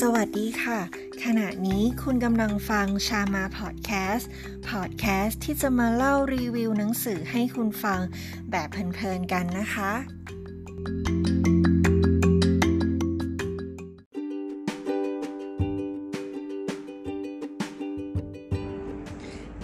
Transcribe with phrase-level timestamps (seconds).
[0.00, 0.80] สวัสดีค่ะ
[1.24, 4.30] ขณะนี้คุณกำลังฟังชามาพอดแคสต์
[4.68, 8.00] พอดแคสต์ที่จะมาเล่ารีวิวหนังสือให้คุณฟัง
[8.50, 9.92] แบบเพลินๆกันนะคะ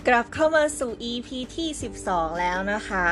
[0.09, 1.69] กลับเข้ามาสู่ EP ที่
[2.05, 3.07] 12 แล้วนะคะ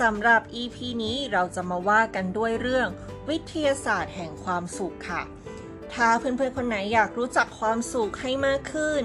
[0.00, 2.88] สำหรับ EP นี้เราจะมาว่ากันด้วยเรื่อง
[3.30, 5.24] วิทยาศาสตร์แห่งความสุขค่ะ
[5.94, 9.02] ถ้าเพื่อนๆคนไหนอยากรู้จักความสุขให้มากขึ้น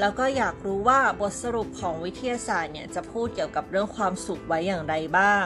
[0.00, 5.44] แล้วก็อยากรู้ว่าบทสรุปของวิทยาศาสตร์เนี่ยจะพูดเกี่ยวกับเรื่องความสุขไว้อย่างไรบ้าง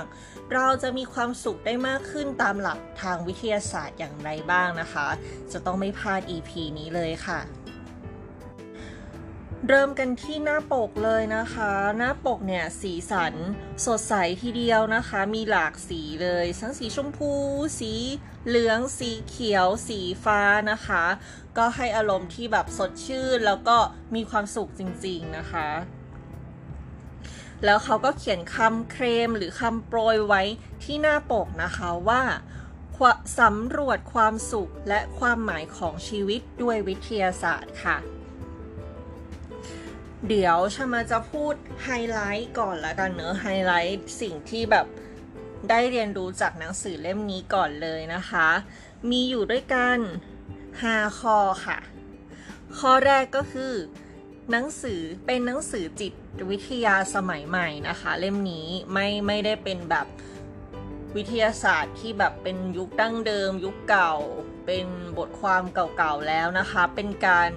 [0.52, 5.08] เราจะมีความสุขได้มากขึ้นตามหลักทางวิทยาศาสตร์อย่างไรบ้างนะคะ
[5.52, 7.40] จะต้องไม่พลาด EP นี้เลยค่ะ
[9.70, 13.34] เริ่มกันที่หน้าปกเลยนะคะ หน้าปกเนี่ยสีสัน
[13.84, 17.32] สดใสทีเดียวนะคะ มีหลากสีเลยทั้งสีชมพู
[17.80, 17.92] สี
[18.46, 21.04] เหลือง สีเขียว สีฟ้านะคะ
[21.58, 23.76] ก็ให้อารมณ์ที่แบบสดชื่นแล้วก็
[24.14, 25.68] มีความสุขจริงๆนะคะ
[27.64, 30.42] แล้วเขาก็เขียนคำเคลมหรือคำโปรยไว้
[30.84, 32.22] ที่หน้าปกนะคะว่า
[33.40, 37.98] สำรวจความสุขและความหมายของชีวิตด้วยวิทยาศาสตร์ค่ะ
[40.28, 44.86] เดี๋ยวชมาจะพูดไฮไลท์ก่อนละกันเนอะไฮไลท์สิ่งที่แบบ
[45.68, 48.48] ได้เรียนรู้จากหนังสือเล่มนี้ก่อนเลยนะคะ
[49.10, 49.98] มีอยู่ด้วยกัน
[50.58, 51.78] 5ข้อค่ะ
[52.78, 53.74] ข้อแรกก็คือ
[54.50, 56.12] หนังสือเป็นหนังสือจิต
[56.50, 60.06] วิทยาสมัยใหม่นะคะ เล่มนี้ไม่ไม่ได้เป็นแบบ
[61.16, 64.14] วิทยาศาสตร์ที่แบบเป็นยุคดั้งเดิม ยุคเก่า
[64.66, 64.86] เป็น
[65.18, 67.50] บทความเก่าๆแล้วนะคะ เป็นการ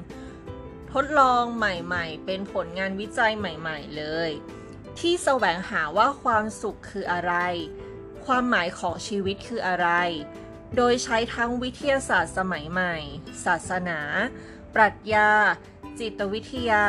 [0.93, 4.31] ทดลองใหม่ๆ เป็นผลงานวิจัยใหม่ ๆ เลย
[4.99, 7.33] ที่แสวงหาว่าความสุขคืออะไร
[8.25, 9.89] ความหมายของชีวิตคืออะไร
[10.75, 12.95] โดยใช้ทั้งวิทยาศาสตร์สมัยใหม่
[13.45, 13.99] ศาสนา
[14.75, 15.31] ปรัชญา
[15.99, 16.85] จิตวิทยา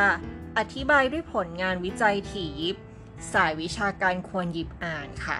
[0.57, 2.77] อธิบายด้วยผลงานวิจัยถี่ยิบ
[3.33, 5.39] สายวิชาการควรหยิบอ่านค่ะ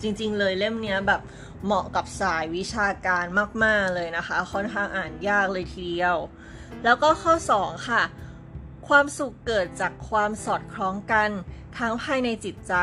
[0.00, 1.20] จริงๆ เลยเล่มนี้แบบ
[1.64, 3.24] เหมาะกับสายวิชาการ
[3.64, 6.16] มากๆเลยนะคะ ค่อนข้างอ่านยากเลยทีเดียว
[6.84, 8.02] แล้วก็ข้อ 2 ค่ะ
[8.88, 11.30] ความสุขเกิดจากความสอดคล้องกัน
[11.78, 12.74] ทั้งภายในจิตใจ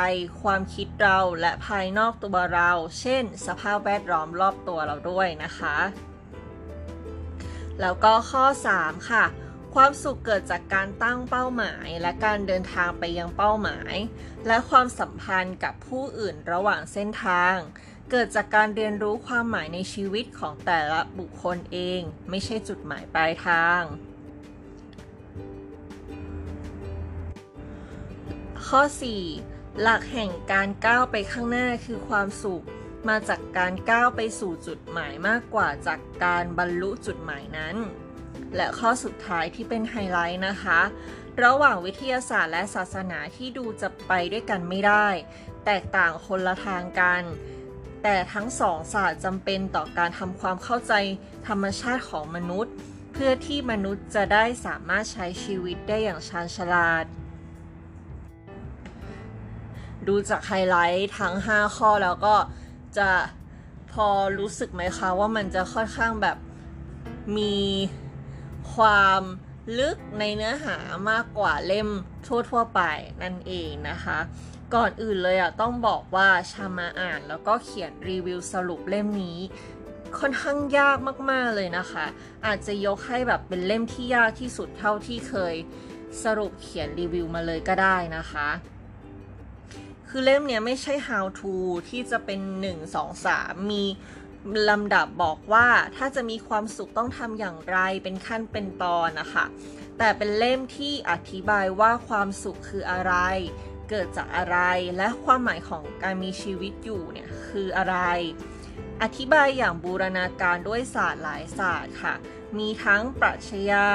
[0.41, 5.77] ความคิดเราและภายนอกตัวเรา เช่น สภาพแวดล้อมรอบตัวเราด้วยนะคะ
[7.81, 8.45] แล้วก็ข้อ
[8.77, 9.25] 3 ค่ะ
[9.75, 13.95] ความสุขเกิดจากการตั้งเป้าหมาย และการเดินทางไปยังเป้าหมาย
[14.47, 17.55] และความสัมพันธ์กับผู้อื่นระหว่างเส้นทาง
[18.11, 23.81] เกิดจากการเรียนรู้ความหมายในชีวิตของแต่ละบุคคลเอง ไม่ใช่จุดหมายปลายทาง
[28.67, 28.81] ข้อ
[29.31, 32.65] 4 หลักแห่งการก้าวไปข้างหน้าคือความสุข
[33.09, 37.75] มาจากการก้าวไปสู่จุดหมายมากกว่าจากการบรรลุจุดหมายนั้น
[38.55, 40.81] และข้อสุดท้ายที่เป็นไฮไลท์นะคะ
[41.43, 45.07] ระหว่างวิทยาศาสตร์และศาสนาที่ดูจะไปด้วยกันไม่ได้
[45.65, 47.23] แตกต่างคนละทางกัน
[48.03, 50.93] แต่ทั้งสองศาสตร์จำเป็นต่อการทำความเข้าใจ
[51.47, 52.73] ธรรมชาติของมนุษย์
[53.13, 57.05] เพื่อที่มนุษย์จะได้สามารถใช้ชีวิตได้อย่างชาญฉลาด
[60.07, 62.35] ดูจากไฮไลท์ทั้ง 5 ข้อแล้วก็
[62.97, 63.09] จะ
[63.91, 64.07] พอ
[64.39, 66.37] รู้สึกไหมคะว่ามันจะค่อนข้างแบบ
[67.37, 67.57] มี
[68.75, 69.21] ความ
[69.79, 70.77] ลึกในเนื้อหา
[71.09, 71.89] มากกว่าเล่ม
[72.49, 72.81] ทั่วๆไป
[73.23, 74.17] นั่นเองนะคะ
[74.75, 79.39] ก่อนอื่นเลยอะต้องบอกว่าชามาอ่านแล้วก็เขียนรีวิวสรุปเล่มนี้
[80.19, 80.97] ค่อนข้างยาก
[81.31, 82.05] มาก ๆ เลยนะคะ
[82.45, 85.55] อาจจะยกให้แบบเป็นเล่มที่ยากที่สุดเท่าที่เคย
[86.23, 88.49] สรุปเขียนรีวิวมาเลยก็ได้นะคะ
[90.09, 91.53] คือเล่มเนี้ยไม่ใช่ how to
[91.89, 92.39] ที่จะเป็น
[92.69, 93.83] 1 2 3 มี
[94.69, 99.45] ลำดับบอกว่าถ้าจะมีความสุขต้องทำอย่างไรเป็นขั้นเป็นตอนนะคะ
[99.97, 103.13] แต่เป็นเล่มที่อธิบายว่าความสุขคืออะไร
[103.89, 104.57] เกิดจากอะไร
[104.97, 107.97] และความหมายของการมีชีวิตอยู่เนี่ยคืออะไร
[109.01, 112.13] อธิบายอย่างบูรณาการด้วยศาสตร์หลายศาสตร์ค่ะ
[112.57, 113.85] มีทั้งปรัชญา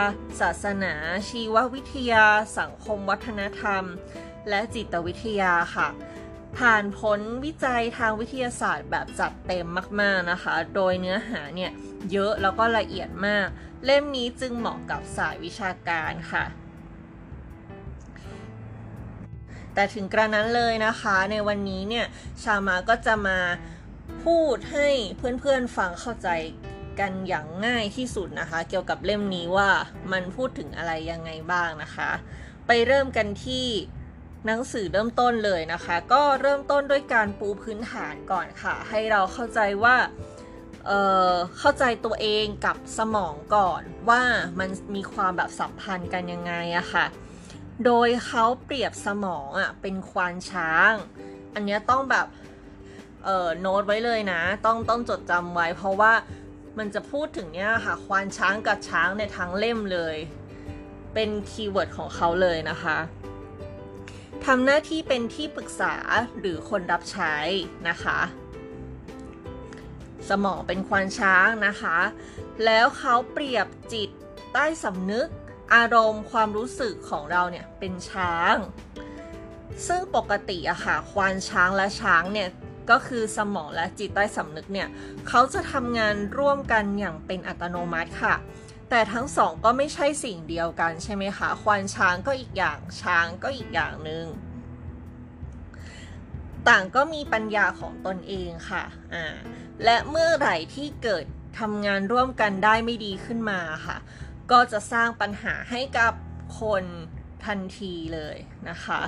[0.40, 0.94] ศาสนา
[1.28, 2.26] ชีววิทยา
[2.58, 3.84] สังคมวัฒนธรรม
[4.48, 5.88] และจิตวิทยาค่ะ
[6.58, 9.66] ผ่านผลวิจัยทางวิทยาศาสตร์แบบจัดเต็ม
[10.00, 11.70] มากๆนะคะ โดยเนื้อหาเนี่ย
[12.12, 13.46] เยอะแล้วก็ละเอียดมาก
[13.84, 16.44] เล่มนี้จึงเหมาะกับสายวิชาการค่ะ
[19.76, 22.06] แต่ถึงกระนั้นเลยนะคะ ในวันนี้เนี่ย
[22.42, 23.38] ชามาก็จะมา
[24.24, 24.88] พูดให้
[25.18, 26.28] เพื่อนๆฟังเข้าใจ
[27.00, 29.70] กันอย่างง่ายที่สุดนะคะ เกี่ยวกับเล่มนี้ว่า
[30.12, 32.10] มันพูดถึงอะไรยังไงบ้างนะคะ
[32.66, 33.66] ไปเริ่มกันที่
[34.46, 39.96] หนังสือเริ่มต้นเลยนะคะ ก็เริ่มต้นด้วยการปูพื้นฐานก่อนค่ะ ให้เราเข้าใจว่า
[40.86, 44.22] เข้าใจตัวเองกับสมองก่อนว่า
[44.58, 47.06] มันมีความแบบสัมพันธ์กันยังไงอะค่ะ
[47.84, 50.92] โดยเขาเปรียบสมองอะเป็นควานช้าง
[51.54, 52.26] อันนี้ต้องแบบ
[53.24, 56.12] เอ่อโน้ตไว้เลยนะ ต้องต้องจดจำไว้ เพราะว่า
[56.78, 60.16] มันจะพูดถึงเนี้ยค่ะควานช้างกับช้างในทั้งเล่มเลย
[61.14, 62.98] เป็น keyword ของเขาเลยนะคะ
[64.44, 65.94] ทำหน้าที่เป็นที่ปรึกษา
[66.38, 67.34] หรือคนรับใช้
[67.88, 68.20] นะคะ
[70.28, 71.98] สมองเป็นควานช้างนะคะ
[72.64, 74.10] แล้วเขาเปรียบจิต
[74.52, 75.28] ใต้สำนึก
[75.74, 78.56] อารมณ์ความรู้สึกของเราเนี่ยเป็นช้าง
[79.86, 82.48] ซึ่งปกติอะค่ะควานช้างและช้างเนี่ย
[82.90, 84.88] ก็คือสมองและจิตใต้สำนึกเนี่ย
[85.28, 88.36] เขาจะทำงานร่วมกันอย่างเป็นอัตโนมัติค่ะ
[88.90, 94.24] แต่ทั้งสองก็ไม่ใช่สิ่งเดียวกันใช่ไหมคะควานช้างก็อีกอย่างช้างก็อีกอย่างหนึ่ง
[96.68, 98.84] ต่างก็มีปัญญาของตนเองค่ะ
[99.14, 99.34] อ่า
[99.84, 101.24] และเมื่อไหร่ที่เกิด
[101.58, 103.96] ทำงานร่วมกันได้ไม่ดีขึ้นมาค่ะ
[104.52, 106.12] ก็จะสร้างปัญหาให้กับ
[106.60, 106.84] คน
[107.46, 108.36] ทันทีเลย
[108.68, 109.00] นะคะ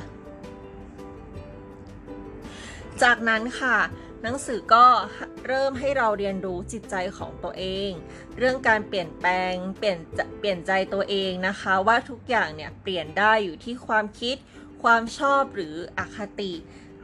[3.03, 3.79] จากนั้นค่ะ
[4.23, 4.87] หนังสือก็
[5.47, 7.91] เริ่มให้เราเรียนรู้จิตใจของตัวเอง
[8.39, 9.99] เรื่องการเปลี่ยนแปลงเปลี่ยน
[10.39, 14.37] เปลี่ยนใจตัวเองนะคะ ว่าทุกอย่างเนี่ยเปลี่ยนได้อยู่ที่ความคิด
[14.83, 16.53] ความชอบหรืออคติ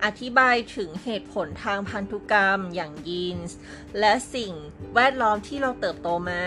[0.04, 3.56] อธิบายถึงเหตุผลทางพันธุกรรมอย่างยีนส์
[4.00, 4.52] และสิ่ง
[4.94, 6.44] แวดล้อมที่เราเติบโตมา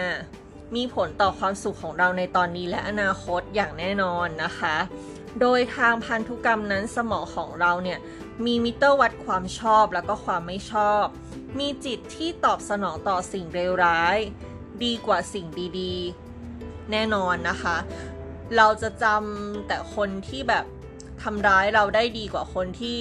[0.76, 4.76] มีผลต่อความสุขของเราในตอนนี้และอนาคตอย่างแน่นอนนะคะ
[5.42, 8.00] โดยทางพันธุกรรมนั้นสมองของเราเนี่ย
[8.46, 11.06] มีมิเตอร์วัดความชอบแล้วก็ความไม่ชอบ
[11.60, 14.18] มีจิตที่ตอบสนองต่อสิ่งเลวร้าย
[14.84, 15.46] ดีกว่าสิ่ง
[15.80, 17.78] ดีๆ แน่นอนนะคะ
[18.58, 20.66] เราจะจำแต่คนที่แบบ
[21.24, 22.98] ทำร้ายเราได้ดีกว่าคนที่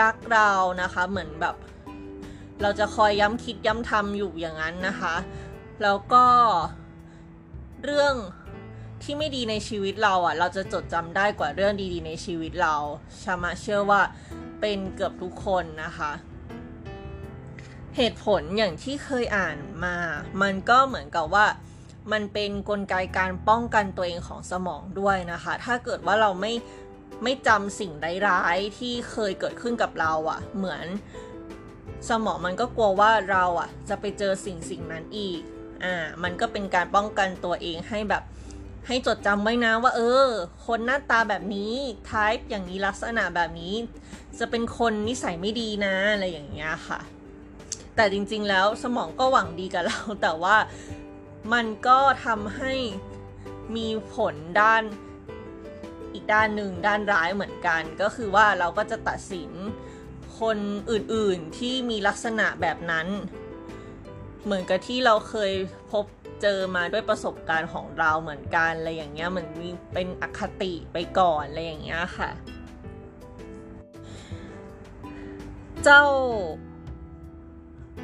[0.00, 0.50] รักเรา
[0.82, 1.56] นะคะ เหมือนแบบ
[2.62, 5.14] เราจะคอยย้ำคิดย้ำทำอยู่อย่างนั้นนะคะ
[5.82, 6.24] แล้วก็
[7.84, 8.14] เรื่อง
[9.02, 12.76] ที่ไม่ดีในชีวิตเราอะ เราจะจดจำได้กว่าเรื่องดีๆ ในชีวิตเรา
[13.22, 14.00] ชามาเชื่อว่า
[14.60, 16.12] เป็นเกือบทุกคนนะคะ
[17.96, 19.96] เหตุผลอย่างที่เคยอ่านมา
[20.42, 21.46] มันก็เหมือนกับว่า
[22.12, 26.52] มันเป็นนกลไกการป้องกันตัวเองของสมองด้วยนะคะ ถ้าเกิดว่าเราไม่
[27.22, 27.92] ไม่จำสิ่ง
[28.28, 30.86] ร้ายๆที่เคยเกิดขึ้นกับเราอะ่ะ เหมือน
[32.08, 35.40] สมองมันก็กลัวว่าเราอะ่ะ จะไปเจอสิ่งสิ่งนั้นอีก
[35.84, 38.22] อ่ามันก็เป็นการป้องกันตัวเองให้แบบ
[38.86, 40.28] ให้จดจำไว้นะว่า เออ
[40.66, 41.72] คนหน้าตาแบบนี้
[42.08, 43.74] ทายอย่างนี้ลักษณะแบบนี้
[44.38, 47.00] จะเป็นคนนิสัยไม่ดีนะอะไรอย่างเงี้ยค่ะ
[47.96, 50.56] แต่จริงๆแล้วสมองก็หวังดีกับเรา แต่ว่า
[51.52, 52.74] มันก็ทำให้
[53.76, 54.82] มีผลด้าน
[56.12, 59.50] อีกด้านหนึ่งด้านร้ายเหมือนกัน ก็คือว่าเราก็จะตัดสิน
[60.40, 60.58] คน
[60.90, 63.06] อื่นๆที่มีลักษณะแบบนั้น
[64.44, 65.52] เหมือนกับที่เราเคย
[65.92, 66.04] พบ
[66.42, 72.30] เจอมาด้วยประสบการณ์ของเราเหมือนกันอะไรอย่างเงี้ยเหมือนมีเป็นอคติไปก่อนอะไรอย่างเงี้ยค่ะ
[75.84, 76.04] เจ้า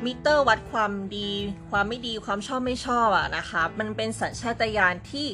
[0.05, 1.31] มิเตอร์วัดความดี
[1.71, 5.27] ความไม่ดีความชอบไม่ชอบอะนะคะ มันเป็นสัญชาตญาณที่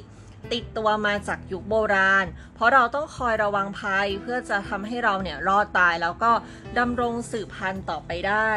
[0.53, 6.33] ติดตัวมาจากยุคโบราณ เพราะเราต้องคอยระวังภัยเพื่อจะทำให้เราเนี่ยรอดตายแล้วก็
[6.79, 8.51] ดำรงสืบพันธุ์ต่อไปได้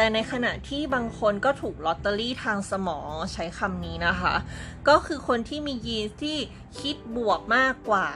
[0.00, 4.34] แต่ในขณะที่บางคนก็ถูกลอตเตอรี่ทางสมองใช้คำนี้นะคะ
[4.88, 6.38] ก็คือคนที่มียีนที่
[6.80, 8.08] คิดบวกมากกว่า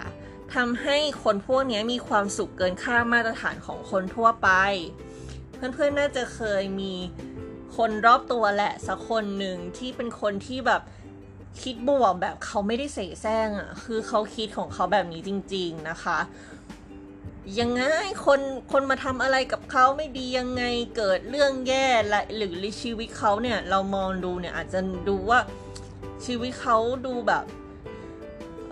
[0.55, 4.49] ทำให้คนพวกนี้มีความสุขเกินค่ามาตรฐานของคนทั่วไป
[5.75, 6.95] เพื่อนๆน่าจะเคยมี
[7.76, 10.83] คนรอบตัวแหละสักคนหนึ่งที่เป็นคนที่แบบ
[11.62, 16.19] คิดบวกแบบเขาไม่ได้เสแสร้งอะ่ะ คือเขาคิดของเขาแบบนี้จริง ๆนะคะ
[17.61, 17.83] ยังไง
[18.27, 18.41] คน
[18.73, 20.63] คนมาทำอะไรกับเขาไม่ดียังไง
[20.97, 25.41] เกิดเรื่องแย่ละหรือชีวิตเขาเนี่ยเรามองดูเนี่ยอาจจะดูว่า
[26.25, 27.45] ชีวิตเขาดูแบบ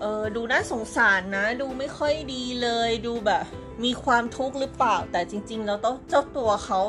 [0.01, 3.45] เออดูน่าสงสารนะ ดูไม่ค่อยดีเลยดูแบบ
[3.85, 6.81] มีความทุกข์หรือเปล่า แต่จริง ๆ แล้วเจ้าตัวเขา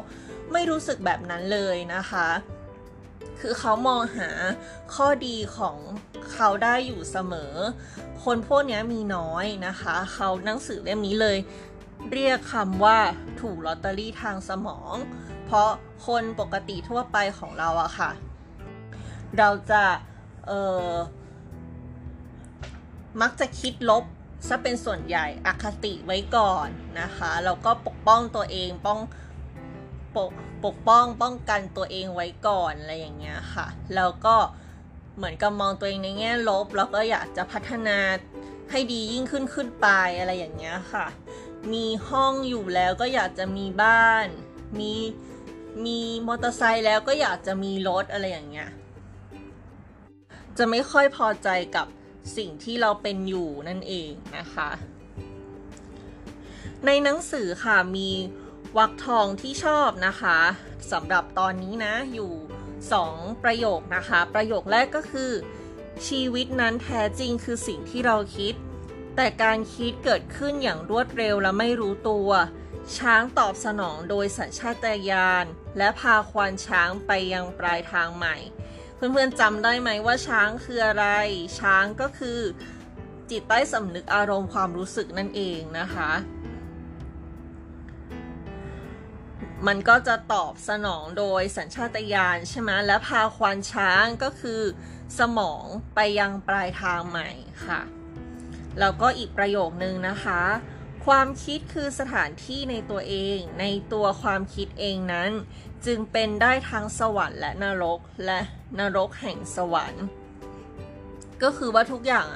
[0.52, 2.28] ไม่รู้สึกแบบนั้นเลยนะคะ
[3.40, 4.30] คือเขามองหา
[4.96, 5.78] ข้อดีของ
[6.34, 7.54] เขาได้อยู่เสมอ
[8.24, 11.38] คนพวกนี้มีน้อยนะคะ เขาหนังสือเล่มนี้เลย
[12.12, 13.00] เรียกคำว่า
[13.42, 14.94] ถูกลอตเตอรี่ทางสมอง
[15.46, 15.70] เพราะ
[16.08, 18.12] คนปกติทั่วไปของเราอะค่ะ
[19.38, 19.84] เราจะ
[20.48, 20.52] เอ
[20.88, 20.92] อ
[23.22, 24.04] มักจะคิดลบ
[24.48, 26.68] ซะเป็นส่วนใหญ่อคติไว้ก่อน
[27.02, 29.00] นะคะแล้วก็ปกป้องตัวเองป้อง
[30.16, 30.32] ปก
[30.66, 34.36] ปกป้องป้องกันตัวเองไว้ก่อนอะไรอย่างเงี้ยค่ะ แล้วก็
[35.18, 37.98] เหมือนกับมองตัวเองในแง่ลบ แล้วก็อยากจะพัฒนา
[38.72, 39.88] ให้ดียิ่งขึ้นขึ้นไป
[40.20, 41.06] อะไรอย่างเงี้ยค่ะ
[41.74, 44.28] มีห้องอยู่แล้วก็อยากจะมีบ้าน
[44.80, 44.94] มี
[45.86, 48.70] มีมอเตอร์ไซค์แล้วก็อยากจะมีรถอะไรอย่างเงี้ย
[50.58, 51.88] จะไม่ค่อยพอใจกับ
[52.38, 54.70] สิ่งที่เราเป็นอยู่นั่นเองนะคะ
[56.86, 58.10] ในหนังสือค่ะมี
[58.78, 60.38] วรรคทองที่ชอบนะคะ
[60.92, 62.32] สำหรับตอนนี้นะอยู่
[62.90, 65.32] 2 ประโยคนะคะ ประโยคแรกก็คือ
[66.08, 68.54] ชีวิตนั้นแท้จริงคือสิ่งที่เราคิด
[69.16, 72.30] แต่การคิดเกิดขึ้นอย่างรวดเร็วและไม่รู้ตัว
[72.98, 75.46] ช้างตอบสนองโดยสัญชาตญาณ
[75.78, 78.36] และพาควานช้างไปยังปลายทางใหม่
[78.96, 81.06] เพื่อนๆจำได้ไหมว่าช้างคืออะไร
[81.60, 82.40] ช้างก็คือ
[83.30, 86.12] จิตใต้สำนึกอารมณ์ความรู้สึกนั่นเองนะคะ
[89.68, 94.62] มันก็จะตอบสนองโดยสัญชาตญาณใช่ไหมและพาควานช้างก็คือ
[95.20, 95.66] สมอง
[95.96, 97.30] ไปยังปลายทางใหม่
[97.66, 97.82] ค่ะ
[98.80, 100.42] แล้วก็อีกประโยคนึงนะคะ
[101.06, 105.32] ความคิดคือสถานที่ในตัวเอง ในตัวความคิดเองนั้น
[105.86, 108.40] จึงเป็นได้ทั้งสวรรค์และนรกและ
[108.80, 110.06] นรกแห่งสวรรค์
[111.44, 112.28] ก็คือว่าทุกอย่าง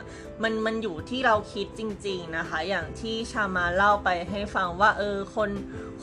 [0.43, 5.49] มันมันอยู่ที่เราคิดจริง ๆนะคะ อย่างที่ชามาเล่าไปให้ฟังว่าเออคน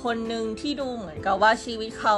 [0.03, 2.17] คนหนึ่งที่ดูเหมือนกับว่าชีวิตเขา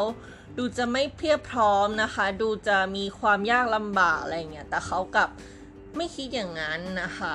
[0.59, 5.29] ดูจะไม่เพียบพร้อมนะคะ ดูจะมีความยากลำบากอะไรเงี้ยแต่เขากับ
[5.97, 7.35] ไม่คิดอย่างนั้นนะคะ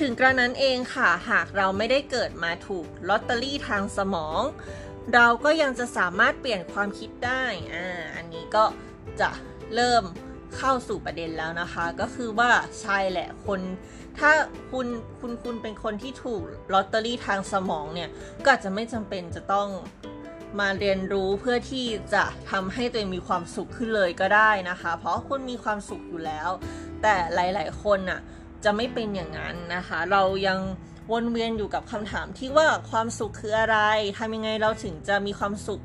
[0.00, 4.40] ถึงกระนั้นเองค่ะหากเราไม่ได้เกิดมาถูกลอตเตอรี่ทางสมอง
[5.14, 8.64] เราก็ยังจะสามารถเปลี่ยนความคิดได้อ่าอันนี้ก็
[9.20, 9.30] จะ
[9.74, 10.04] เริ่ม
[10.56, 12.50] เข้าสู่ประเด็นแล้วนะคะ ก็คือว่า
[12.80, 13.60] ใช่แหละคน
[14.18, 14.30] ถ้า
[14.70, 14.86] คุณ
[15.20, 16.42] คุณคุณเป็นคนที่ถูก
[16.74, 18.10] ลอตเตอรี่ทางสมองเนี่ย
[18.42, 19.68] ก็อาจจะไม่จำเป็นจะต้อง
[20.60, 26.48] มาเรียนรู้เพื่อที่จะทำให้ตัวเองมีความสุขขึ้นเลยก็ได้นะคะ เพราะคุณมีความสุขอยู่แล้ว
[27.02, 28.20] แต่หลาย ๆ คนน่ะ
[28.64, 30.58] จะไม่เป็นอย่างนั้นนะคะ เรายัง
[31.12, 33.78] วนเวียนอยู่กับคำถามที่ว่าความสุขคืออะไร
[34.18, 35.82] ทำยังไงเราถึงจะมีความสุข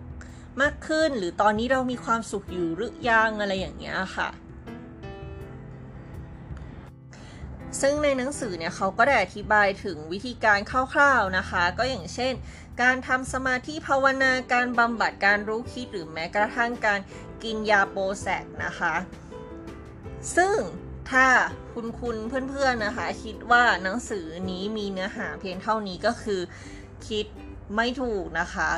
[0.62, 4.30] มากขึ้น หรือตอนนี้เรามีความสุขอยู่หรือยังอะไรอย่างเงี้ยค่ะ
[7.82, 12.34] ซึ่งในหนังสือเนี่ยเขาก็ได้อธิบายถึงวิธีการคร่าวๆนะคะ ก็อย่างเช่น
[12.82, 17.00] การทำสมาธิภาวนาการบำบัดการรู้คิดหรือแม้กระทั่งการ
[17.44, 18.96] กินยาโปแซกนะคะ
[20.36, 20.58] ซึ่ง
[21.12, 21.26] ถ้า
[21.74, 22.18] คุณคุณ
[22.50, 26.42] เพื่อนๆนะคะ คิดว่าหนังสือนี้มีเนื้อหาเพียงเท่านี้ก็คือ
[27.08, 27.26] คิด
[27.76, 28.70] ไม่ถูกนะคะ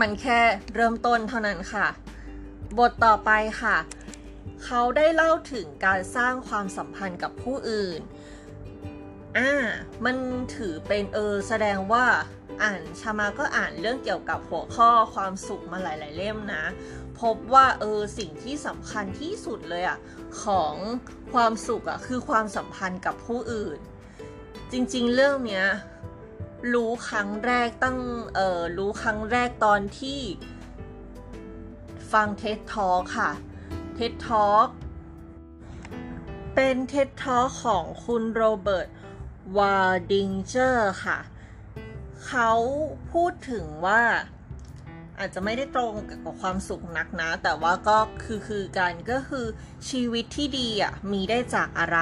[0.00, 0.40] มันแค่
[0.74, 1.86] เริ่มต้นเท่านั้นค่ะ
[2.78, 3.30] บทต่อไป
[3.62, 3.76] ค่ะ
[4.64, 8.00] เขาได้เล่าถึงการสร้างความสัมพันธ์กับผู้อื่น
[9.36, 9.52] อ่า
[10.04, 10.16] มัน
[10.56, 12.06] ถือเป็นเออแสดงว่า
[12.62, 16.64] อ่านชามาก็อ่านเรื่องเกี่ยวกับหัวข้อความสุขมาหลาย ๆ เล่มนะ
[17.20, 19.98] พบว่าเออสิ่งที่สำคัญที่สุดเลยอะ
[20.42, 20.74] ของ
[21.32, 23.78] ความสุขอะคือความสัมพันธ์กับผู้อื่น
[24.72, 25.66] จริงๆ เรื่องเนี้ย
[26.74, 27.98] รู้ครั้งแรกตั้ง
[28.34, 30.20] เออรู้ครั้งแรกตอนที่
[32.12, 33.30] ฟังเท็ดทอค่ะ
[33.94, 34.44] เท็ดทอ
[36.54, 38.88] เป็นเท็ดทอของคุณโรเบิร์ต
[39.58, 39.78] วา
[40.12, 41.18] ดิงเจอร์ค่ะ
[42.26, 42.52] เขา
[43.12, 44.02] พูดถึงว่า
[45.20, 49.46] อาจจะไม่ได้ตรงกับความสุขนักนะ แต่ว่าก็คือคือกันก็คือ
[49.88, 51.98] ชีวิตที่ดีอะมีได้จากอะไร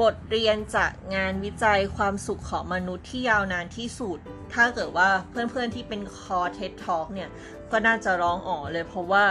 [0.00, 4.18] บทเรียนจากงานวิจัยความสุขของมนุษย์ที่ยาวนานที่สุด
[4.54, 7.30] ถ้าเกิดว่าเพื่อนๆที่เป็นคอเท็ดทอ k เนี่ย
[7.72, 9.24] ก็น่าจะร้องอ๋อเลยเพราะว่า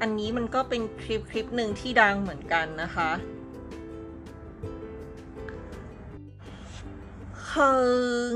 [0.00, 3.10] อันนี้มันก็เป็นคลิปคลิปหนึ่งที่ดังเหมือนกันนะคะ
[7.56, 7.82] คือ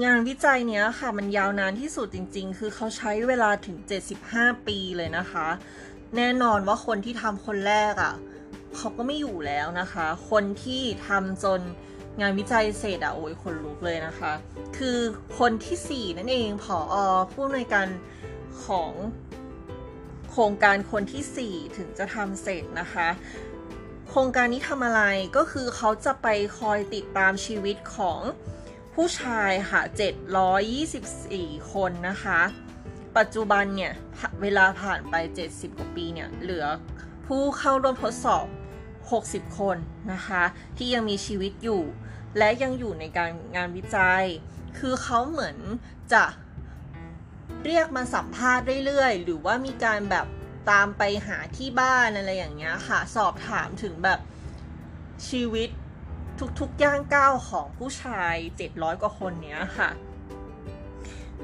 [0.04, 3.76] งานวิจัยเนี้ยค่ะมันยาวนานที่สุดจริง ๆ คือเขาใช้เวลาถึง
[4.22, 5.48] 75 ปีเลยนะคะ
[6.16, 8.14] แน่นอนว่าคนที่ทำคนแรกอะ่ะ
[8.76, 11.60] เขาก็ไม่อยู่แล้วนะคะ คนที่ทำจน
[12.20, 14.32] งานวิจัยเสร็จอะโอ้ยคนลุกเลยนะคะ
[14.78, 14.98] คือ
[15.38, 16.96] คนที่ 4 นั่นเองผออ
[17.30, 17.86] ผู้อำนวยการ
[18.66, 18.92] ของ
[20.30, 23.08] โครงการคนที่ 4 ถึงจะทำเสร็จนะคะ
[24.10, 25.02] โครงการนี้ทำอะไร
[25.36, 26.26] ก็คือเขาจะไป
[26.58, 28.20] คอยติดตามชีวิตของ
[28.94, 29.82] ผู้ชายค่ะ
[30.96, 32.40] 724 คนนะคะ
[33.16, 33.92] ปัจจุบันเนี่ย
[34.42, 35.14] เวลาผ่านไป
[35.48, 36.66] 70 กว่าปีเนี่ย เหลือ
[37.26, 38.46] ผู้เข้าร่วมทดสอบ
[39.02, 39.76] 60 คน
[40.12, 40.42] นะคะ
[40.76, 41.82] ที่ยังมีชีวิตอยู่
[42.38, 44.24] และยังอยู่ในการงานวิจัย
[44.78, 45.56] คือเขาเหมือน
[46.12, 46.24] จะ
[47.64, 50.26] เรียกมาสัมภาษณ์เรื่อยๆ หรือว่ามีการแบบ
[50.70, 54.20] ตามไปหาที่บ้านอะไรอย่างเงี้ยค่ะ สอบถามถึงแบบ
[55.28, 55.68] ชีวิต
[56.60, 58.34] ทุกๆย่างก้าวของผู้ชาย
[58.68, 59.90] 700 กว่าคนเนี้ยค่ะ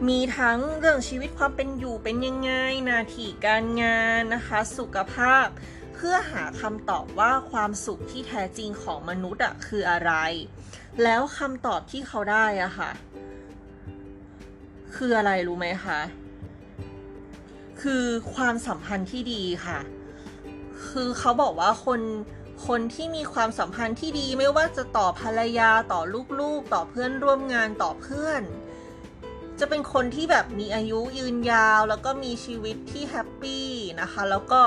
[0.09, 2.51] มีทั้งเรื่องชีวิตความเป็นอยู่เป็นยังไง
[2.91, 5.47] นาทีการงานนะคะ สุขภาพ
[5.95, 10.13] เพื่อหาคำตอบว่าความสุขที่แท้จริงของมนุษย์อะคืออะไร
[11.03, 12.91] แล้วคำตอบที่เขาได้อะค่ะ
[14.97, 16.01] คืออะไรรู้ไหมคะ
[17.83, 19.79] คือความสัมพันธ์ที่ดีค่ะ
[20.89, 22.01] คือเขาบอกว่าคน
[22.67, 26.01] คนที่มีความสัมพันธ์ที่ดีไม่ว่าจะต่อภรรยาต่อ
[26.41, 28.43] ลูกๆ ต่อเพื่อนร่วมงานต่อเพื่อน
[29.61, 33.67] จะเป็นคนที่แบบมีอายุยืนยาว แล้วก็มีชีวิตที่แฮปปี้
[34.01, 34.63] นะคะ แล้วก็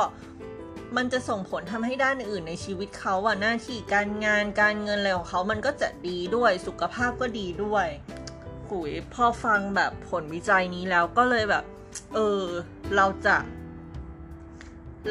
[0.97, 7.87] มันจะส่งผลทำให้ด้านอื่นในชีวิตเขาอะหน้าที่การงานการเงินอะไรของเขามันก็จะดีด้วยสุขภาพก็ดีด้วย
[8.69, 11.63] หุยพอฟังแบบผลวิจัยนี้แล้วก็เลยแบบ
[12.15, 12.43] เออ
[12.95, 13.37] เราจะ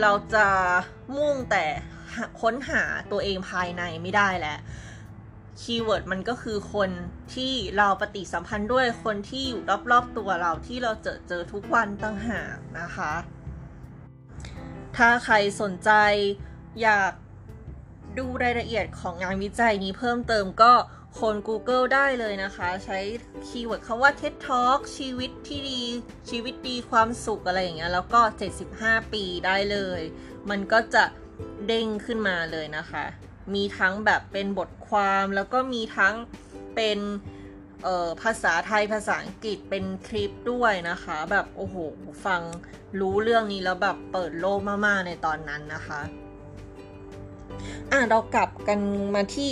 [0.00, 0.46] เราจะ
[1.16, 1.64] มุ่งแต่
[2.40, 4.58] ค้นหาตัวเองภายในไม่ได้แล้ว
[5.60, 6.90] keyword มันก็คือคน
[7.34, 13.12] ที่เราปฏิสัมพันธ์ด้วยคนที่อยู่รอบๆตัวเราที่เราเจอเจอทุกวันต่างหากนะคะ
[14.96, 15.90] ถ้าใครสนใจ
[16.82, 17.12] อยาก
[18.18, 20.72] ดูรายละเอียดของงานวิจัยนี้เพิ่มเติมก็
[21.20, 22.98] คน Google ได้เลยนะคะ ใช้
[23.46, 25.82] keyword คำว่า TED Talk ชีวิตที่ดี
[26.30, 28.20] ชีวิตดีความสุขอะไรอย่างเงี้ยแล้วก็
[28.66, 30.00] 75 ปีได้เลย
[30.50, 31.04] มันก็จะ
[31.66, 33.04] เด้งขึ้นมาเลยนะคะ
[33.54, 36.14] มีทั้งแบบเป็นบทความแล้วก็มีทั้ง
[36.74, 36.98] เป็น
[38.22, 41.76] ภาษาไทยภาษาอังกฤษเป็นคลิปด้วยนะคะ แบบโอ้โห
[42.26, 42.42] ฟัง
[43.00, 46.00] รู้เรื่องนี้แล้วแบบเปิดโลกมากๆในตอนนั้นนะคะ
[47.90, 48.80] อะเรากลับกัน
[49.14, 49.50] มาที่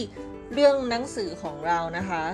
[0.52, 2.24] เรื่องหนังสือของเรานะคะ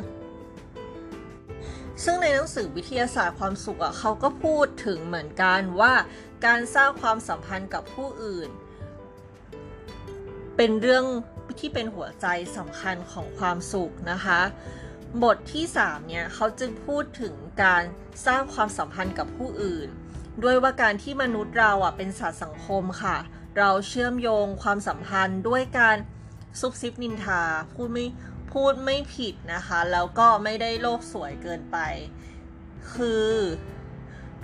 [2.04, 5.92] ซึ่งในหนังสือวิทยาศาสตร์ความสุขอะเขาก็พูดถึงเหมือนกันว่า
[6.46, 8.48] การสร้างความสัมพันธ์กับผู้อื่น
[10.56, 11.04] เป็นเรื่อง
[11.58, 14.40] ที่เป็นหัวใจสำคัญของความสุขนะคะ
[15.22, 17.82] บทที่ 3 เนี่ยเขาจึงพูดถึงการ
[18.26, 19.88] สร้างความสัมพันธ์กับผู้อื่น
[20.42, 23.16] ด้วยว่าการที่มนุษย์เราอะเป็นสัตว์สังคมค่ะ
[23.58, 25.96] เราเชื่อมโยงความสัมพันธ์ด้วยการ
[26.60, 27.42] ซุบซิบนินทา
[27.74, 28.06] พูดไม่
[28.52, 31.78] พูดไม่ผิดนะคะ แล้วก็ไม่ได้โลกสวยเกินไป
[32.92, 33.30] คือ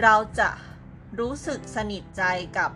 [0.03, 0.51] เราจะ
[1.21, 2.23] รู้สึกสนิทใจ
[2.59, 2.71] กับ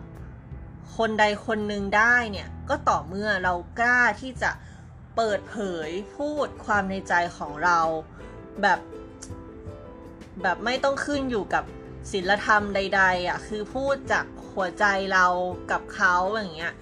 [0.97, 4.51] คนใดคนหนึ่งได้เนี่ย ก็ต่อเมื่อเรากล้าที่จะ
[5.15, 7.79] เปิดเผยพูดความในใจของเรา
[8.61, 8.79] แบบ
[10.41, 11.63] แบบไม่ต้องขึ้นอยู่กับ
[12.11, 15.25] ศีลธรรมใด ๆอะคือพูดจากหัวใจเรา
[15.71, 16.75] กับเขาอย่างเงี้ย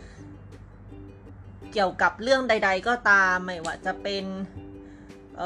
[1.74, 4.26] เกี่ยวกับเรื่องใด ๆ ก็ตามไม่ว่าจะเป็น
[5.38, 5.42] เ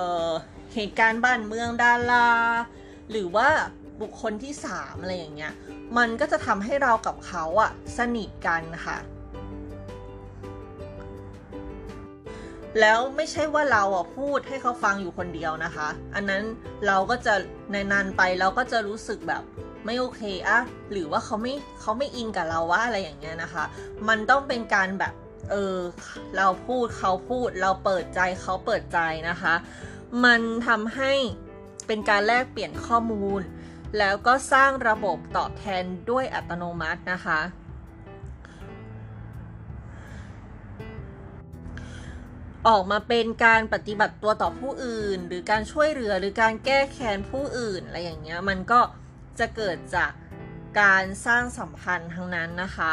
[0.74, 2.30] เหตุการณ์บ้านเมืองดารา
[3.12, 3.50] หรือว่า
[4.02, 5.54] บุคคลที่สามอะไรอย่างเงี้ย
[5.98, 8.98] มันก็จะทำให้เรากับเขาอะสนิทกันค่ะ
[12.80, 16.44] แล้วไม่ใช่ว่าเราอะพูดให้เขาฟังอยู่คนเดียวนะคะ อันนั้น
[16.88, 17.34] เราก็จะ
[17.72, 19.44] ในนานไปเราก็จะรู้สึกแบบ
[19.86, 20.60] ไม่โอเคอะ
[20.92, 23.64] หรือว่าเขาไม่เขาไม่อินกับเราว่าอะไรอย่างเงี้ยนะคะ
[24.08, 25.14] มันต้องเป็นการแบบ
[25.52, 25.78] เออ
[26.38, 29.54] เราพูดเขาพูดเราเปิดใจเขาเปิดใจนะคะ
[30.26, 31.14] มันทำให้
[31.88, 33.42] เป็นการแลกเปลี่ยนข้อมูล
[33.98, 37.40] แล้วก็สร้างระบบตอบแทนด้วยอัตโนมัตินะคะ
[42.68, 48.82] ออกมาเป็นการปฏิบัติตัวต่อผู้อื่น หรือการช่วยเหลือหรือการแก้แค้นผู้อื่นอะไรอย่างเงี้ยมันก็
[49.40, 50.12] จะเกิดจาก
[50.82, 52.92] การสร้างสัมพันธ์ทั้งนั้นนะคะ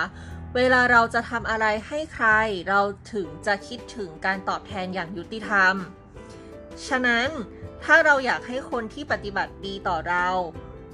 [0.57, 2.29] เวลาเราจะทำอะไรให้ใคร
[2.69, 2.81] เรา
[3.13, 5.75] ถึงจะคิดถึงการตอบแทนอย่างยุติธรรม
[6.89, 7.29] ฉะนั้น
[7.85, 10.27] ถ้าเราอยากให้คนที่ปฏิบัติดีต่อเรา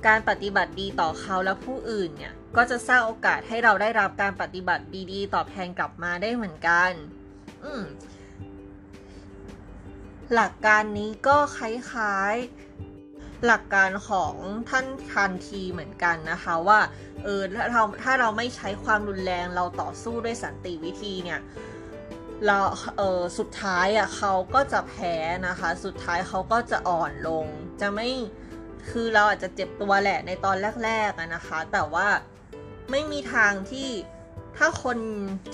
[0.06, 6.90] การปฏิบัติดีต่อเขาและผู้อื่นเนี่ย ก็จะสร้างโอกาสให้เราได้รับการปฏิบัติดีๆ ตอบแทนกลับมาได้เหมือนกัน
[7.64, 7.82] อืม
[10.34, 14.34] หลักการนี้ก็คล้ายๆหลักการของ
[14.70, 16.80] ท่านทันทีเหมือนกันนะคะว่า
[17.24, 21.40] เออถ้าเราถ้าเราไม่ใช้ความรุนแรงเราต่อสู้ด้วยสันติวิธีเนี่ย
[22.46, 22.58] เรา
[22.98, 25.14] เออสุดท้ายอะเขาก็จะแพ้
[25.46, 27.46] นะคะ สุดท้ายเขาก็จะอ่อนลง
[27.80, 28.08] จะไม่
[28.90, 32.08] คือเราอาจจะเจ็บตัวแหละในตอนแรกๆนะคะ แต่ว่า
[32.90, 33.88] ไม่มีทางที่
[34.56, 34.98] ถ้าคน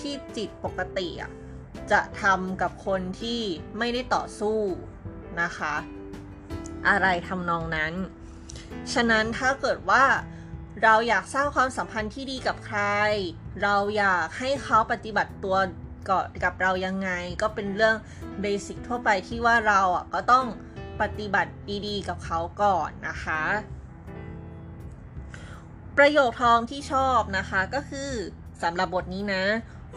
[0.00, 1.32] ที่จิตปกติอะ
[1.92, 3.40] จะทำกับคนที่
[3.78, 4.58] ไม่ได้ต่อสู้
[5.42, 5.74] นะคะ
[6.88, 7.92] อะไรทำนองนั้น
[8.92, 10.04] ฉะนั้นถ้าเกิดว่า
[10.82, 12.80] เราอยากสร้างความสัมพันธ์ที่ดีกับใคร
[13.62, 15.56] เราอยากให้เขาปฏิบัติตัว
[16.44, 17.10] กับเรายังไง
[17.42, 17.96] ก็เป็นเรื่อง
[18.40, 20.46] เบสิกทั่วไปที่ว่าเราอะก็ต้อง
[21.00, 21.52] ปฏิบัติ
[21.86, 23.42] ดีๆ กับเขาก่อนนะคะ
[25.96, 28.10] ประโยคทองที่ชอบนะคะก็คือ
[28.62, 29.44] สำหรับบทนี้นะ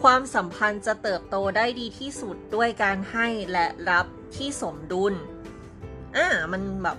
[0.02, 4.06] ความสัมพันธ์จะเติบโตได้ดีที่สุดด้วยการให้และรับ
[4.36, 5.14] ที่สมดุล
[6.16, 6.98] อ่ามันแบบ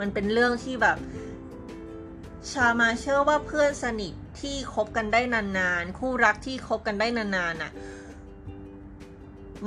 [0.00, 0.98] มันเป็นเรื่องที่แบบ
[2.50, 7.72] ชามาเชื่อว่าเพื่อนสนิทที่คบกันได้นานๆ คู่รักที่คบกันได้นานๆน่ะ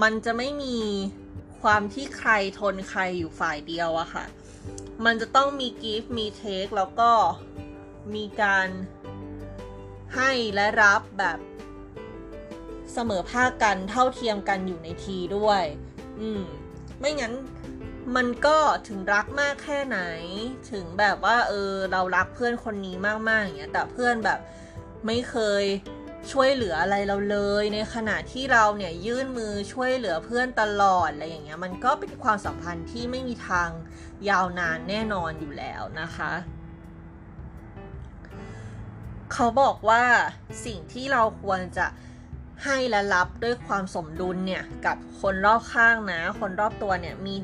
[0.01, 0.77] มันจะไม่มี
[1.61, 4.25] ความที่ใครทนใครอยู่ฝ่ายเดียวอะค่ะ
[5.05, 7.11] มันจะต้องมี give มี take แล้วก็
[8.15, 8.67] มีการ
[10.15, 11.39] ให้และรับแบบ
[12.93, 15.63] เสมอภาคกันเท่าเทียมกันอยู่ในทีด้วย
[16.19, 16.43] อืม
[16.99, 17.33] ไม่งั้น
[18.15, 19.99] มันก็ถึงรักมากแค่ไหน
[20.71, 22.95] ถึงแบบว่า เออ เรารักเพื่อนคนนี้
[23.29, 24.39] มากๆอย่างเงี้ย แต่เพื่อนแบบ
[25.05, 25.63] ไม่เคย
[26.31, 33.69] ช่วยเหลืออะไรเราเลย ในขณะที่เราเนี่ยยื่นมือช่วยเหลือเพื่อนตลอดอะไรอย่างเงี้ยมันก็เป็นความสัมพันธ์ที่ไม่มีทาง
[34.29, 36.33] ยาวนานแน่นอนอยู่แล้วนะคะ
[39.33, 40.03] เขาบอกว่า
[40.65, 41.87] สิ่งที่เราควรจะ
[42.65, 47.35] ให้และรับด้วยความสมดุลเนี่ยกับคนรอบข้างนะ คนรอบตัวเนี่ยมี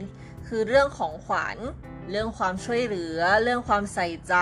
[0.48, 1.58] คือเรื่องของขวัญ
[2.10, 4.36] เรื่องความช่วยเหลือ เรื่องความใส่ใจ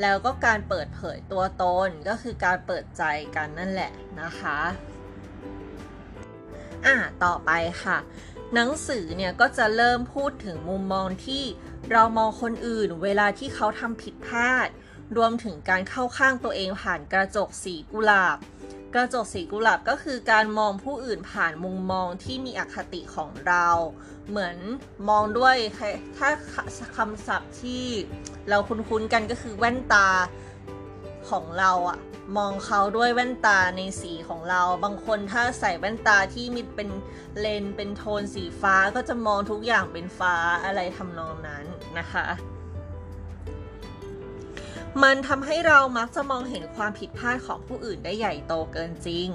[0.00, 3.02] แล้วก็การเปิดเผยตัวตนก็คือการเปิดใจ
[3.36, 4.60] กันนั่นแหละนะคะ
[6.86, 7.50] อะต่อไป
[7.84, 7.98] ค่ะ
[8.54, 11.44] หนังสือเนี่ยก็จะเริ่มพูดถึงมุมมองที่
[11.92, 14.68] เรามองคนอื่นเวลาที่เขาทำผิดพลาด
[15.16, 18.38] รวมถึงการเข้าข้างตัวเองผ่านกระจกสีกุหลาบ
[18.94, 23.68] กระจกสีกุหลาบก็คือการมองผู้อื่นผ่านมุมมองที่มีอคติของเรา
[24.28, 24.56] เหมือน
[25.08, 25.56] มองด้วย
[26.16, 26.28] ถ้า
[26.96, 27.84] คำศัพท์ที่
[28.48, 30.08] เราคุ้นๆกันก็คือแว่นตา
[31.30, 31.98] ของเราอะ
[32.36, 36.90] มองเขาด้วยแว่นตาในสีของเรา บางคนถ้าใส่แว่นตาที่มีเป็น
[37.38, 41.64] เลนเป็นโทนสีฟ้าก็จะมองทุกอย่างเป็นฟ้าอะไรทำนองนั้น
[41.98, 42.26] นะคะ
[45.02, 49.28] มันทำให้เรามักจะมองเห็นความผิดพลาดของผู้อื่นได้ใหญ่โตเกินจริง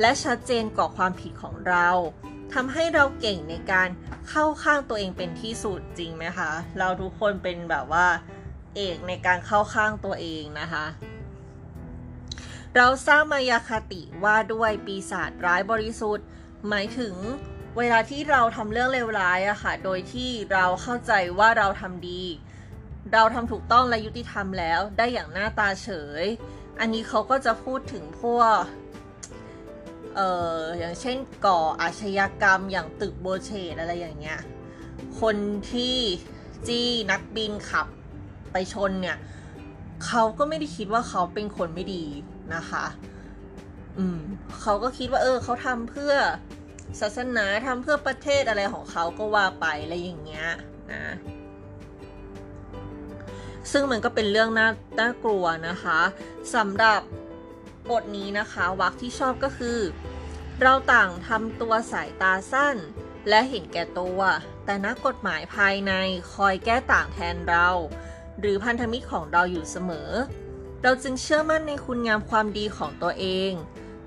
[0.00, 1.88] และชัดเจนกว่าความผิดของเรา
[2.54, 3.88] ทำให้เราเก่งในการ
[4.28, 8.06] เข้าข้างตัวเองเป็นที่สุดจริงไหมคะ เราทุกคนเป็นแบบว่า
[8.76, 10.86] เอกในการเข้าข้างตัวเองนะคะ
[12.76, 16.26] เราสร้างมายาคติว่าด้วยปีศาจร้ายบริสุทธิ์
[16.68, 17.14] หมายถึง
[17.78, 22.22] เวลาที่เราทำเรื่องเลวร้ายอะค่ะ โดยที่เราเข้าใจว่าเราทำดี
[23.12, 25.88] เราทำถูกต้องและยุติธรรมแล้วได้อย่างหน้าตาเฉ
[26.22, 26.24] ย
[26.80, 28.60] อันนี้เขาก็จะพูดถึงพวก
[30.16, 30.20] เอ
[30.60, 31.16] ออย่างเช่น
[31.46, 34.40] ก่ออาชญากรรมอย่างตึกโบเชตอะไรอย่างเงี้ย
[35.20, 35.36] คน
[35.70, 35.96] ที่
[36.66, 37.86] จี้นักบินขับ
[38.52, 39.18] ไปชนเนี่ย
[40.06, 42.04] เขาก็ไม่ได้คิดว่าเขาเป็นคนไม่ดี
[42.54, 42.86] นะคะ
[43.98, 44.20] อืม
[44.60, 46.14] เขาก็คิดว่า เออเขาทำเพื่อ
[47.00, 50.46] ศาสนาทำเพื่อประเทศอะไรของเขาก็ว่าไปอะไรอย่างเงี้ย
[50.92, 51.04] นะ
[53.72, 54.68] ซึ่งมันก็เป็นเรื่องน่า
[55.00, 56.00] น่ากลัวนะคะ
[56.54, 57.00] สำหรับ
[57.90, 59.78] บทนี้นะคะวักที่ชอบก็คือ
[60.62, 62.76] เราต่างทำตัวสายตาสั้น
[63.28, 64.20] และเห็นแก่ตัว
[64.64, 65.92] แต่นักกฎหมายภายใน
[66.32, 67.68] คอยแก้ต่างแทนเรา
[68.40, 70.10] หรือพันธมิตรของเราอยู่เสมอ
[70.82, 73.52] เราจึงเชื่อมั่นในคุณงามความดีของตัวเอง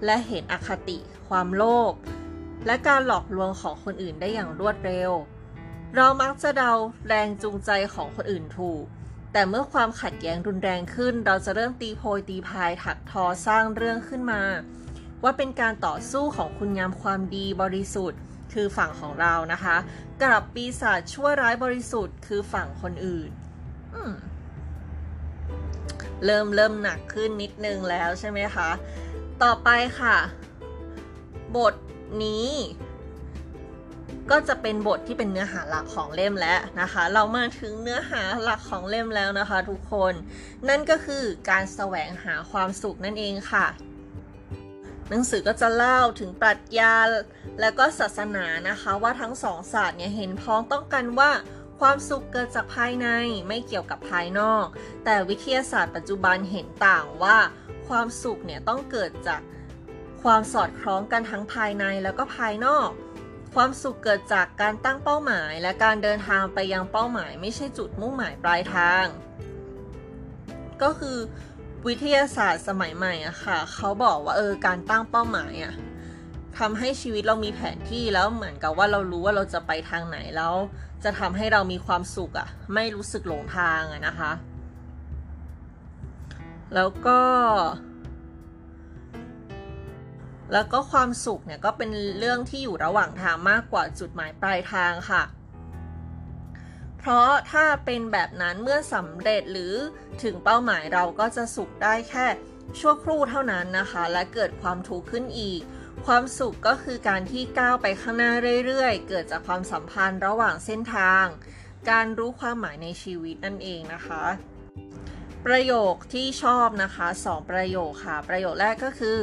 [0.06, 1.94] และเห็นอคติ ความโลภ
[2.66, 5.12] และการหลอกลวงของคนอื่นได้อย่างรวดเร็ว
[5.96, 6.72] เรามักจะเดา
[7.08, 8.86] แรงจูงใจของคนอื่นถูก
[9.32, 14.42] แต่เมื่อความขัดแย้งรุนแรงขึ้น เราจะเริ่มตีโพยตีพายถักทอสร้างเรื่องขึ้นมา
[15.24, 18.20] ว่าเป็นการต่อสู้ของคุณงามความดีบริสุทธิ์
[18.54, 19.78] คือฝั่งของเรานะคะ
[20.24, 23.30] กับปีศาจชั่วร้ายบริสุทธิ์ คือฝั่งคนอื่น
[26.26, 28.70] เริ่มเริ่มหนักขึ้นนิดนึงแล้วใช่ไหมคะ
[29.44, 30.18] ต่อไปค่ะ
[31.58, 31.74] บท
[32.24, 32.48] นี้
[34.32, 40.14] ก็จะเป็นบทที่เป็นเนื้อหาหลักของเล่มแล้วนะคะ เรามาถึงเนื้อหาหลักของเล่มแล้วนะคะ ทุกคน
[40.70, 43.68] นั่นก็คือการแสวงหาความสุขนั่นเองค่ะ
[45.10, 46.96] หนังสือก็จะเล่าถึงปรัชญา
[47.62, 51.32] และก็ศาสนานะคะว่าทั้งสองศาสตร์เนี่ยเห็นพ้องต้องกันว่า
[51.80, 53.08] ความสุขเกิดจากภายใน
[53.48, 54.66] ไม่เกี่ยวกับภายนอก
[55.06, 57.38] แต่วิทยาศาสตร์ปัจจุบันเห็นต่างว่า
[57.88, 59.42] ความสุขเนี่ยต้องเกิดจาก
[60.24, 62.90] ความสอดคล้องกันทั้งภายในแล้วก็ภายนอก
[63.56, 69.06] ความสุขเกิดจากการตั้งเป้าหมาย และการเดินทางไปยังเป้าหมาย ไม่ใช่จุดมุ่งหมายปลายทาง
[70.82, 71.18] ก็คือ
[71.88, 75.74] วิทยาศาสตร์สมัยใหม่อะค่ะ เขาบอกว่าเออการตั้งเป้าหมายอะ
[76.58, 80.54] ทำให้ชีวิตเรามีแผนที่แล้วเหมือนกับว่าเรารู้ว่าเราจะไปทางไหนแล้ว
[81.04, 84.32] จะทำให้เรามีความสุขอะไม่รู้สึกหลงทางอะนะคะ
[86.76, 87.20] แล้วก็
[90.54, 95.24] แล้วก็ความสุขเนี่ยก็เป็นเรื่องที่อยู่ระหว่างทางมากกว่าจุดหมายปลายทางค่ะ
[97.00, 99.74] เพราะถ้าเป็นแบบนั้นเมื่อสำเร็จหรือ
[100.24, 102.26] ถึงเป้าหมายเราก็จะสุขได้แค่
[102.80, 105.62] ชั่วครู่เท่านั้นนะคะ และเกิดความทุกข์ขึ้นอีก
[106.06, 108.32] ความสุขก็คือการที่ก้าวไปข้างหน้า
[108.66, 111.26] เรื่อยๆ เกิดจากความสัมพันธ์ระหว่างเส้นทาง
[111.90, 114.24] การรู้ความหมายในชีวิตนั่นเองนะคะ
[115.46, 119.18] ประโยคที่ชอบนะคะสองประโยคค่ะ ประโยคแรกก็คือ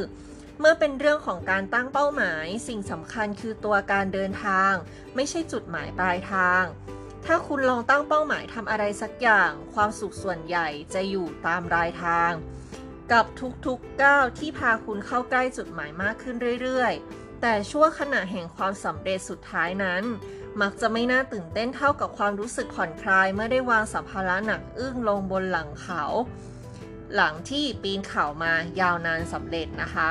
[0.59, 4.73] เมื่อเป็นเรื่องของการตั้งเป้าหมาย สิ่งสำคัญคือตัวการเดินทาง
[5.15, 6.63] ไม่ใช่จุดหมายปลายทาง
[7.25, 12.31] ถ้าคุณลองตั้งเป้าหมายทำอะไรสักอย่าง ความสุขส่วนใหญ่จะอยู่ตามรายทาง
[13.11, 13.25] กับ
[13.65, 20.03] ทุกๆก้าวที่พาคุณเข้าใกล้จุดหมายมากขึ้นเรื่อยๆ แต่ชั่วขณะแห่งความสำเร็จสุดท้ายนั้น
[20.61, 26.03] มักจะไม่น่าตื่นเต้นเท่ากับความรู้สึกผ่อนคลายเมื่อได้วางสัมภาระหนักอึ้งลงบนหลังเขา
[27.15, 30.09] หลังที่ปีนเขามายาวนานสำเร็จนะคะ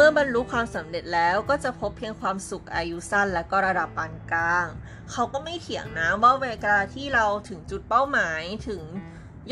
[0.00, 4.66] เมื่อบรรลุความสำเร็จแล้วก็จะพบเพียงความสุขอายุสั้นและก็ระดับปานกลาง
[5.10, 8.82] เขาก็ไม่เถียงนะว่าเวลาที่เราถึงจุดเป้าหมายถึง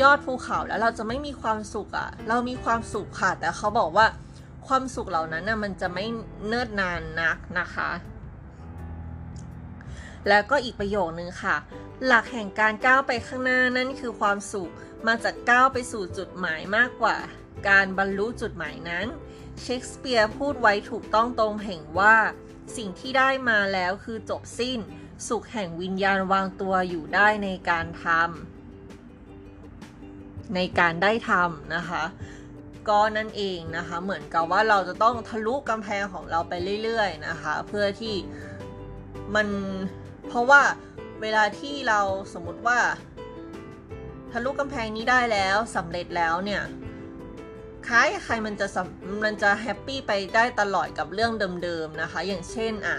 [0.01, 4.07] ยอดภูเขาแล้วเราจะไม่มีความสุขอะ่ะ เรามีความสุขค่ะ แต่เขาบอกว่า
[4.67, 6.05] ความสุขเหล่านั้นน่ะมันจะไม่
[6.47, 7.89] เนิ่นนานนักนะคะ
[10.29, 11.55] แล้วก็อีกประโยคนึงค่ะ
[12.05, 14.71] หลักแห่งการก้าวไปข้างหน้านั่นคือความสุข
[15.07, 17.17] มาจากก้าวไปสู่จุดหมายมากกว่า
[17.69, 19.07] การบรรลุจุดหมายนั้น
[19.61, 22.15] เชคสเปียร์พูดไว้ถูกต้องตรงเพ่งว่า
[22.77, 24.79] สิ่งที่ได้มาแล้วคือจบสิ้น
[25.27, 32.03] สุขแห่งวิญญาณวางตัวอยู่ได้ในการทำในการได้ทำนะคะ
[32.89, 38.15] ก็นั่นเองนะคะ เหมือนกับว่าเราจะต้องทะลุกำแพงของเราไปเรื่อยๆนะคะ เพื่อที่
[39.35, 39.47] มัน
[40.27, 40.61] เพราะว่า
[41.21, 42.01] เวลาที่เรา
[42.33, 42.79] สมมติว่า
[44.31, 46.61] ทะลุกำแพงนี้ได้แล้วสำเร็จแล้วเนี่ย
[47.89, 48.67] ใครใครมันจะ
[49.23, 51.31] มันจะแฮปปี้ไปได้ตลอดกับเรื่อง
[51.63, 52.97] เดิมๆนะคะ อย่างเช่นอะ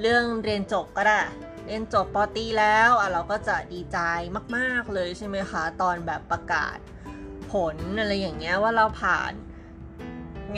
[0.00, 1.20] เรื่องเรียนจบก็ได้
[1.66, 3.98] เรียนจบปอตีแล้วอะเราก็จะดีใจ
[4.56, 6.76] มากๆเลยใช่ไหมคะ ตอนแบบประกาศ
[7.52, 9.32] ผลอะไรอย่างเงี้ยว่าเราผ่าน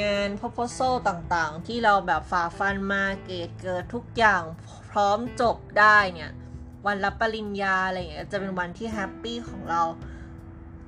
[0.02, 4.42] งาน proposal ต่างๆ ที่เราแบบฝ่าฟันมาเกรดเกิดทุกอย่าง
[4.90, 6.32] พร้อมจบได้เนี่ย
[6.86, 9.82] วันรับปริญญาอะไรอย่างเงี้ยจะเป็นวันที่แฮปปี้ของเรา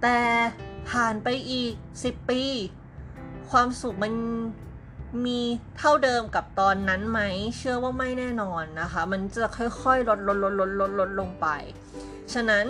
[0.03, 0.19] แต่
[0.91, 2.43] ผ่านไปอีก 10 ปี
[3.51, 4.15] ความสุขมัน
[5.27, 5.41] มี
[5.79, 7.21] เท่าเดิมกับตอนนั้นไหม
[7.57, 11.47] เชื่อว่าไม่แน่นอนนะคะ มันจะค่อยๆ ลดลดลดลดลดลดลงไป
[12.33, 12.67] ฉะนั้น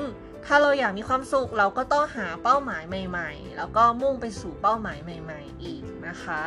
[0.46, 6.42] ถ้าเราอยากมีความสุขเราก็ต้องหาเป้าหมายใหม่ ๆ แล้วก็มุ่งไปสู่เป้าหมายใหม่ ๆ อีกนะคะ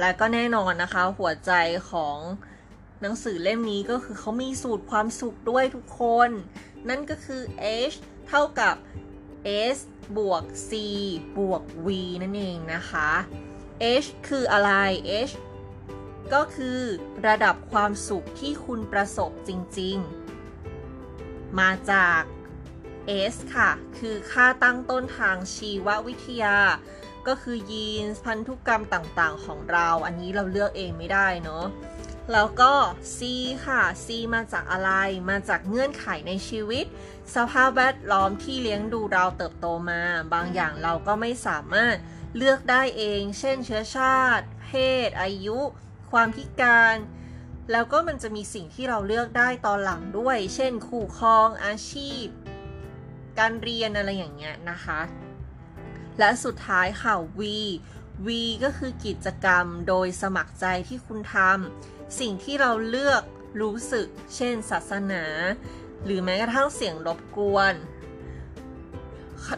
[0.00, 1.52] และก็แน่นอนนะคะ หัวใจ
[1.90, 2.18] ของ
[3.00, 6.30] หนังสือเล่มนี้ก็คือเขามีสูตรความสุขด้วยทุกคน
[6.88, 7.42] นั่นก็คือ
[7.92, 7.96] h
[8.28, 8.74] เท่ากับ
[9.76, 9.78] s
[10.16, 10.70] บวก c
[11.38, 11.88] บวก v
[12.22, 13.10] นั่นเองนะคะ
[14.02, 14.70] h คืออะไร
[15.30, 15.32] h
[16.32, 16.80] ก็คือ
[17.26, 19.96] ระดับความสุขที่คุณประสบจริง
[20.78, 22.20] ๆ มาจาก
[23.32, 26.58] S ค่ะ คือค่าตั้งต้นทางชีววิทยา
[27.26, 31.64] ก็คือยีนพันธุกรรมต่างๆ ของเรา อันนี้เราเลือกเองไม่ได้เนาะ
[32.32, 32.72] แล้วก็
[33.16, 33.18] C
[33.66, 34.90] ค่ะ C มาจากอะไร
[35.30, 36.86] มาจากเงื่อนไขในชีวิต
[37.34, 41.96] สภาพแวดล้อมที่เลี้ยงดูเราเติบโตมา บางอย่างเราก็ไม่สามารถ
[42.36, 44.70] เลือกได้เอง เช่นเชื้อชาติ เพ
[45.06, 45.58] ศ อายุ
[46.10, 46.96] ความพิการ
[47.72, 52.24] แล้วก็มันจะมีสิ่งที่เราเลือกได้ตอนหลังด้วย เช่น คู่ครอง อาชีพ
[53.38, 55.00] การเรียนอะไรอย่างเงี้ยนะคะ
[56.18, 57.42] และสุดท้ายค่ะ V
[58.26, 58.28] V
[58.64, 63.22] ก็คือกิจกรรมโดยสมัครใจที่คุณทำ สิ่งที่เราเลือก
[63.60, 64.06] รู้สึก
[64.36, 65.24] เช่น ศาสนา
[66.04, 67.74] หรือแม้กระทั่งเสียงรบกวน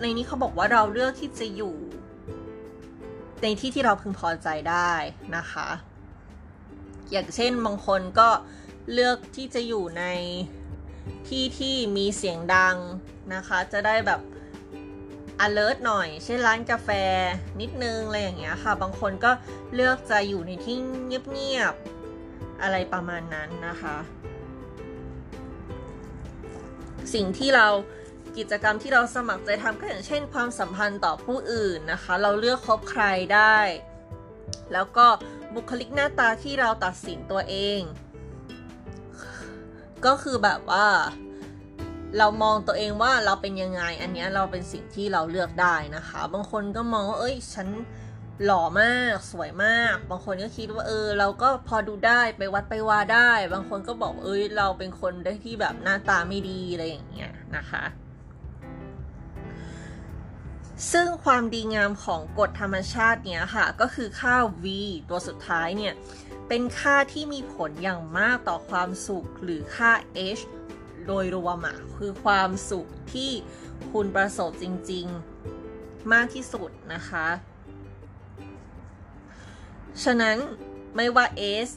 [0.02, 1.74] ในนี้เขาบอกว่าเราเลือกที่จะอยู่
[3.42, 4.92] ในที่ที่เราพึงพอใจได้
[5.36, 5.68] นะคะ
[7.10, 8.28] อย่างเช่นบางคนก็
[8.92, 10.04] เลือกที่จะอยู่ใน
[11.28, 12.76] ที่ที่มีเสียงดัง
[13.34, 14.20] นะคะ จะได้แบบ
[15.46, 16.88] alert หน่อย เช่นร้านกาแฟ
[17.60, 19.32] นิดนึงอะไรอย่างเงี้ยค่ะ บางคนก็
[19.74, 23.96] เลือกจะอยู่ในที่เงียบๆอะไรประมาณนั้นนะคะ
[27.14, 27.68] สิ่งที่เรา
[28.36, 33.58] กิจกรรมที่เราสมัครใจทำก็อย่างเช่น ความสัมพันธ์ต่อผู้อื่นนะคะ เราเลือกคบใครได้
[34.72, 35.06] แล้วก็
[35.54, 37.80] บุคลิกหน้าตาที่เราตัดสินตัวเอง
[40.06, 40.88] ก็คือแบบว่า
[42.18, 47.68] เรามองตัวเองว่าเราเป็นยังไง อันนี้เราเป็นสิ่งที่เราเลือกได้นะคะ บางคนก็มองว่าเอ้ยฉัน
[48.44, 57.84] หล่อมากสวยมาก บางคนก็คิดว่าเออ เราก็พอดูได้ไปวัดไปวาได้ บางคนก็บอกเอ้ยเราเป็นคนได้ที่แบบหน้าตาไม่ดีอะไรอย่างเงี้ยนะคะ
[60.92, 64.66] ซึ่งความดีงามของกฎธรรมชาติเนี้ยค่ะ ก็คือค่า v
[65.08, 65.94] ตัวสุดท้ายเนี่ย
[66.48, 69.92] เป็นค่าที่มีผลอย่างมากต่อความสุขหรือค่า
[70.38, 70.42] h
[71.06, 73.30] โดยรวมอะคือความสุขที่
[73.92, 75.06] คุณประสบจริง
[75.58, 77.26] ๆ มากที่สุดนะคะ
[80.04, 80.36] ฉะนั้น
[80.96, 81.26] ไม่ว่า
[81.68, 81.70] S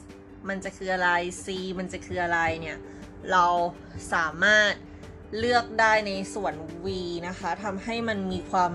[0.48, 1.10] มันจะคืออะไร
[1.44, 1.46] C
[1.78, 2.78] มันจะคืออะไรเนี่ย
[3.30, 3.46] เรา
[4.12, 4.72] สามารถ
[5.38, 6.54] เลือกได้ในส่วน
[6.84, 6.86] V
[7.28, 8.72] นะคะทำให้มันมีความ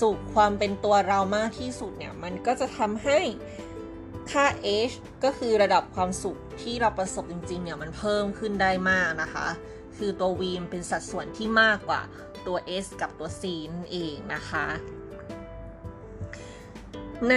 [0.00, 3.18] สุขความเป็นตัวเรามากที่สุดเนี่ย มันก็จะทำให้
[4.30, 4.46] ค่า
[4.90, 9.48] h ก็คือระดับความสุขที่เราประสบจริงๆเนี่ย มันเพิ่มขึ้นได้มากนะคะ
[9.96, 12.00] คือตัว v มันเป็นสัดส่วนที่มากกว่า
[12.46, 14.66] ตัว s กับตัว c นั่นเองนะคะ
[17.30, 17.36] ใน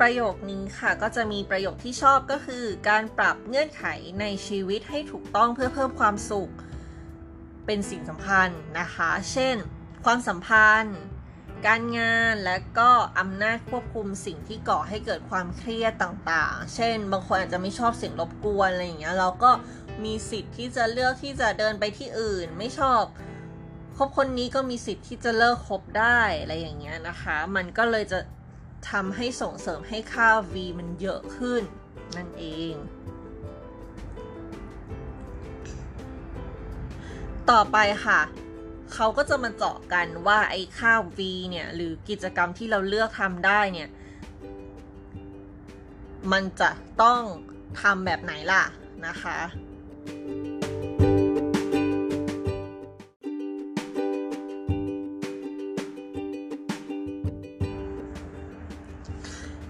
[0.00, 3.84] ประโยคนี้ค่ะก็จะมีประโยคที่ชอบก็คือ การปรับเงื่อนไข
[4.20, 6.52] ในชีวิตให้ถูกต้องเพื่อเพิ่มความสุข
[7.66, 8.48] เป็นสิ่งสำคัญ
[8.80, 9.56] นะคะ เช่น
[10.04, 10.98] ความสัมพันธ์
[11.66, 19.50] การงานและก็อำนาจควบคุมสิ่งที่ก่อให้เกิดความเครียดต่างๆ เช่น บางคนอาจจะไม่ชอบเสียงรบกวนอะไรอย่างเงี้ยเราก็
[20.04, 23.02] มีสิทธิ์ที่จะเลือกที่จะเดินไปที่อื่น ไม่ชอบ
[23.96, 28.18] คบคนนี้ก็มีสิทธิ์ที่จะเลิกคบได้อะไรอย่างเงี้ยนะคะ มันก็เลยจะ
[28.90, 31.62] ทำให้ส่งเสริมให้ค่า V มันเยอะขึ้น
[32.16, 32.74] นั่นเอง
[37.50, 38.20] ต่อไปค่ะ
[38.94, 43.88] เขาก็จะมาเจาะกันว่าไอ้ค่า V เนี่ย หรือกิจกรรมที่เราเลือกทำได้เนี่ย
[46.32, 46.70] มันจะ
[47.02, 47.20] ต้อง
[47.80, 48.62] ทำแบบไหนล่ะ
[49.06, 49.38] นะคะ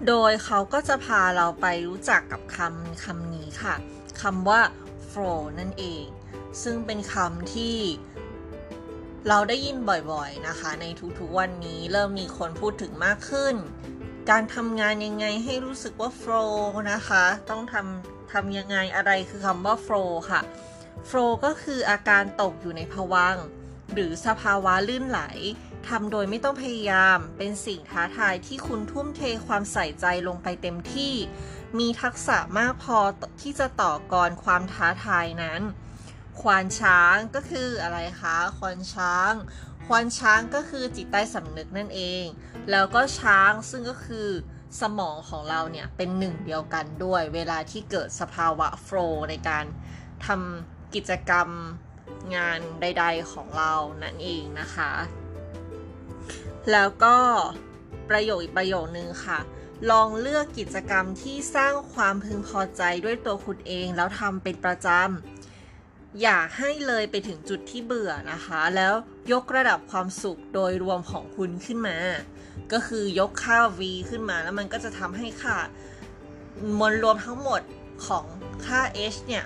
[0.07, 3.75] โดยเขาก็จะพาเราไปรู้จักกับคำคำนี้ค่ะ
[4.21, 4.61] คำว่า
[5.11, 6.05] flow นั่นเอง
[6.63, 7.77] ซึ่งเป็นคำที่
[9.27, 9.77] เราได้ยิน
[10.11, 10.85] บ่อยๆนะคะ ใน
[11.19, 13.55] ทุกๆวันนี้เริ่มมีคนพูดถึงมากขึ้น
[14.29, 16.53] การทำงานยังไงให้รู้สึกว่า flow
[16.91, 20.41] นะคะ ต้องทำทำยังไงอะไรคือคำว่า flow ค่ะ
[21.09, 23.35] flow ก็คืออาการตกอยู่ในภวัง
[23.93, 25.21] หรือสภาวะลื่นไหล
[25.87, 31.13] ทำโดยไม่ต้องพยายาม เป็นสิ่งท้าทายที่คุณทุ่มเทความใส่ใจลงไปเต็มที่
[31.79, 32.97] มีทักษะมากพอ
[33.41, 35.61] ที่จะต่อกรความท้าทายนั้น
[36.41, 39.33] ควานช้างก็คืออะไรคะ ควานช้าง
[39.87, 42.23] ควานช้างก็คือจิตใต้สำนึกนั่นเอง
[42.71, 44.29] แล้วก็ช้างซึ่งก็คือ
[44.81, 49.65] สมองของเราเนี่ยเป็นหนึ่งเดียวกันด้วย เวลาที่เกิดสภาวะโฟล์ในการ
[50.25, 51.49] ทำกิจกรรม
[52.35, 54.91] งานใด ๆของเรานั่นเองนะคะ
[56.71, 57.17] แล้วก็
[58.09, 59.39] ประโยคอีกประโยคนึงค่ะ
[59.91, 68.93] ลองเลือกกิจกรรมที่สร้างความพึงพอใจด้วยตัวคุณเองแล้วทำเป็นประจำ อย่าให้เลยไปถึงจุดที่เบื่อนะคะ แล้ว
[69.31, 71.97] ยกระดับความสุขโดยรวมของคุณขึ้นมา
[72.71, 75.57] ก็คือยกค่า V ขึ้นมาแล้วมันก็จะทำให้ค่า
[76.79, 77.61] มวลรวมทั้งหมด
[78.05, 78.25] ของ
[78.65, 78.81] ค่า
[79.13, 79.45] H เนี่ย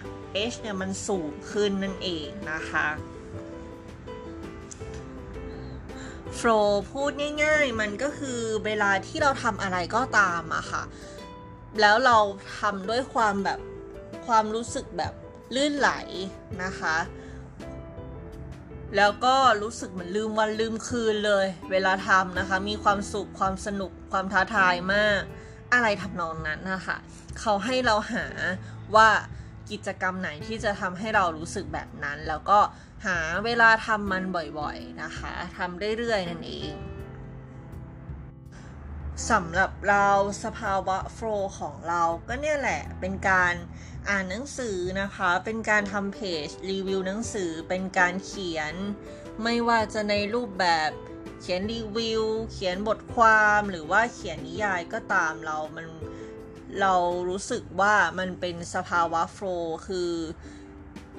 [0.52, 2.88] H เนี่ยมันสูงขึ้นนั่นเองนะคะ
[6.40, 7.12] flow พูด
[7.44, 10.84] ง่าย ๆ มันก็คือเวลาที่เราทำอะไรก็ตามอะค่ะ
[11.82, 12.18] แล้วเรา
[12.60, 13.60] ทำด้วยความแบบ
[14.26, 15.14] ความรู้สึกแบบ
[15.56, 15.92] ลื่นไหล
[16.64, 16.98] นะคะ
[18.98, 25.22] แล้วก็รู้สึกเหมือนลืมวันลืมคืนเลย เวลาทำนะคะ มีความสุขความสนุกความท้าทายมาก
[25.74, 26.98] อะไรทำนองนั้นนะคะ
[27.40, 28.26] เขาให้เราหา
[28.96, 29.10] ว่า
[29.72, 32.60] กิจกรรมไหนที่จะทำให้เรารู้สึกแบบนั้น แล้วก็
[33.06, 34.24] หาเวลาทำมัน
[34.60, 36.74] บ่อยๆนะคะทำเรื่อยๆนั่นเอง
[39.30, 40.08] สำหรับเรา
[40.44, 43.54] สภาวะโฟล์ของเราก็เนี่ยแหละเป็นการ
[44.10, 48.74] อ่านหนังสือนะคะ เป็นการทำเพจรีวิวหนังสือเป็นการเขียน
[49.44, 50.92] ไม่ว่าจะในรูปแบบ
[51.42, 55.88] เขียนรีวิว เขียนบทความหรือว่าเขียนนิยายก็ตามเรามัน
[56.82, 56.94] เรา
[57.30, 60.12] รู้สึกว่ามันเป็นสภาวะโฟล์คือ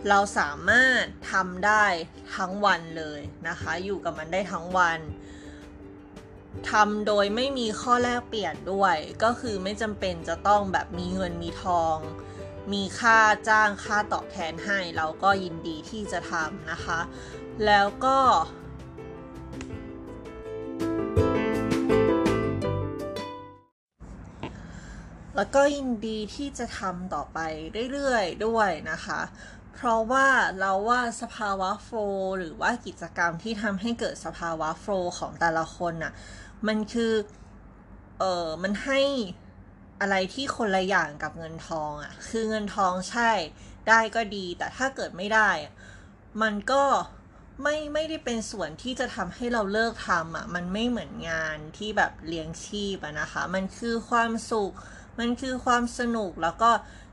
[0.07, 1.85] เราสามารถทำได้
[2.37, 5.01] ทั้งวันเลยนะคะ อยู่กับมันได้ทั้งวัน
[6.71, 11.97] ทำโดยไม่มีข้อแลกเปลี่ยนด้วย ก็คือไม่จำเป็นจะต้องแบบมีเงินมีทอง
[12.73, 17.01] มีค่าจ้างค่าตอบแทนให้ เราก็ยินดีที่จะทำนะคะ
[17.67, 18.19] แล้วก็
[25.37, 27.39] แล้วก็ยินดีที่จะทำต่อไป
[27.93, 29.21] เรื่อยๆด้วยนะคะ
[29.81, 30.29] เพราะว่า
[30.61, 31.99] เราว่าสภาวะโฟล
[32.39, 36.13] หรือว่ากิจกรรมที่ทำให้เกิดสภาวะโฟลของแต่ละคนน่ะ
[36.67, 37.13] มันคือ
[38.19, 39.01] เออมันให้
[40.01, 43.31] อะไรที่คนละอย่างกับเงินทองอะ่ะ คือเงินทองใช่
[43.89, 45.75] ได้ก็ดี แต่ถ้าเกิดไม่ได้อะ
[46.43, 46.85] มันก็
[47.63, 54.73] ไม่ไม่ได้เป็นส่วนที่จะทำให้เราเลิกทำอะ มันไม่เหมือนงานที่แบบเลี้ยงชีพอะนะคะ มันคือความสุข
[55.19, 56.71] มันคือความสนุกแล้วก็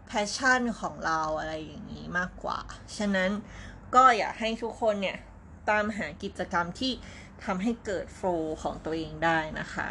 [0.08, 2.60] passion ของเราอะไรอย่างนี้มากกว่า
[2.98, 3.32] ฉะนั้น
[3.96, 5.18] ก็อยากให้ทุกคนเนี่ย
[5.70, 6.92] ตามหากิจกรรมที่
[7.44, 9.90] ทำให้เกิด flow ของตัวเองได้นะคะ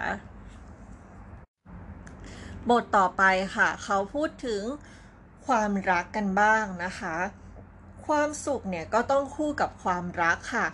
[2.70, 3.22] บทต่อไป
[3.56, 4.62] ค่ะ เขาพูดถึง
[5.46, 7.16] ความรักกันบ้างนะคะ
[8.06, 10.66] ความสุขเนี่ยก็ต้องคู่กับความรักค่ะ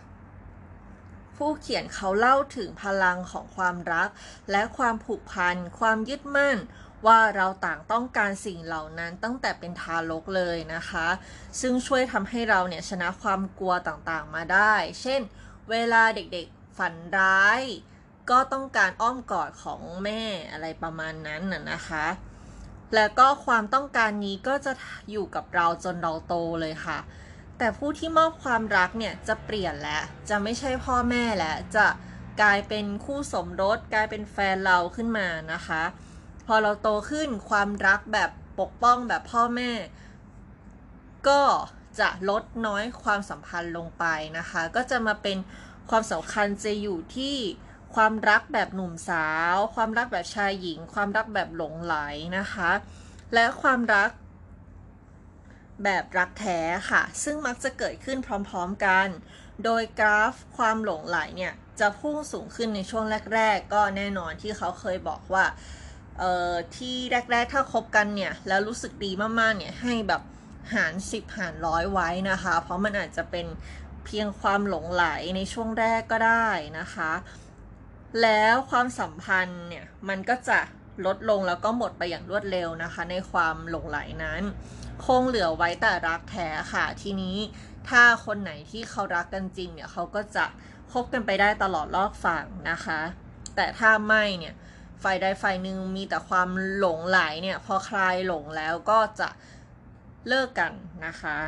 [1.36, 4.08] ผู้เขียนเขาเล่าถึงพลังของความรัก
[4.50, 6.56] และความผูกพัน ความยึดมั่น
[7.06, 11.06] ว่าเราต่างต้องการสิ่งเหล่านั้นตั้งแต่เป็นทารกเลยนะคะ
[11.60, 15.20] ซึ่งช่วยทำให้เราเนี่ยชนะความกลัวต่างๆมาได้ เช่น
[15.70, 17.62] เวลาเด็กๆฝันร้าย
[18.30, 20.22] ก็ต้องการอ้อมกอดของแม่
[20.52, 22.06] อะไรประมาณนั้นน่ะนะคะ
[22.94, 24.72] แล้วก็ความต้องการนี้ก็จะ
[25.10, 26.98] อยู่กับเราจนเราโตเลยค่ะ
[27.58, 31.86] แต่ผู้ที่มอบความรักเนี่ยจะเปลี่ยนแล้ว จะไม่ใช่พ่อแม่แล้ว จะ
[32.42, 35.82] กลายเป็นคู่สมรส กลายเป็นแฟนเราขึ้นมานะคะ
[36.46, 38.30] พอเราโตขึ้นความรักแบบ
[38.60, 39.72] ปกป้องแบบพ่อแม่
[41.28, 41.42] ก็
[42.00, 44.04] จะลดน้อยความสัมพันธ์ลงไป
[44.38, 45.38] นะคะ ก็จะมาเป็น
[45.90, 47.36] ความสำคัญจะอยู่ที่
[47.94, 51.96] ความรักแบบหนุ่มสาว ความรักแบบชายหญิง ความรักแบบหลงไหล
[52.38, 52.70] นะคะ
[53.34, 54.10] และความรัก
[55.84, 56.60] แบบรักแท้
[56.90, 58.18] ค่ะ ซึ่งมักจะเกิดขึ้น
[58.48, 59.08] พร้อมๆกัน
[59.64, 65.44] โดยกราฟความหลงไหลเนี่ย จะพุ่งสูงขึ้นในช่วงแรก ๆ ก็แน่นอนที่เขาเคยบอกว่า
[66.18, 66.96] เอ่อที่
[67.32, 70.22] แรก ๆ ถ้าคบกันเนี่ย แล้วรู้สึกดีมากๆเนี่ยให้แบบ
[70.74, 73.46] หาร10หารร้อยไว้นะคะ เพราะมันอาจจะเป็น
[74.06, 75.04] เพียงความหลงไหล
[75.36, 76.48] ในช่วงแรกก็ได้
[76.78, 77.12] นะคะ
[78.22, 80.58] แล้วความสัมพันธ์เนี่ย มันก็จะ
[81.06, 84.42] ลดลงแล้วก็หมดไปอย่างรวดเร็วนะคะ ในความหลงไหลนั้น
[85.04, 87.36] คงเหลือไว้แต่รักแท้ค่ะ ทีนี้
[87.88, 90.44] ถ้าคนไหนที่เขารักกันจริงเนี่ยเขาก็จะ
[90.92, 93.00] คบกันไปได้ตลอดรอดฝั่งนะคะ
[93.56, 94.54] แต่ถ้าไม่เนี่ย
[95.02, 96.48] ฝ่ายใดฝ่ายหนึ่งมีแต่ความ
[96.78, 99.28] หลงไหลเนี่ย พอใครหลงแล้วก็จะ
[100.28, 100.72] เลิกกัน
[101.06, 101.38] นะคะ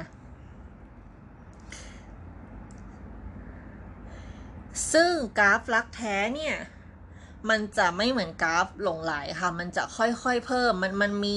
[4.93, 6.57] ซึ่งกราฟรักแท้เนี่ย
[7.51, 11.37] มันจะไม่เหมือนกราฟหลงไหลค่ะ มันจะค่อยๆเพิ่ม มันมันมี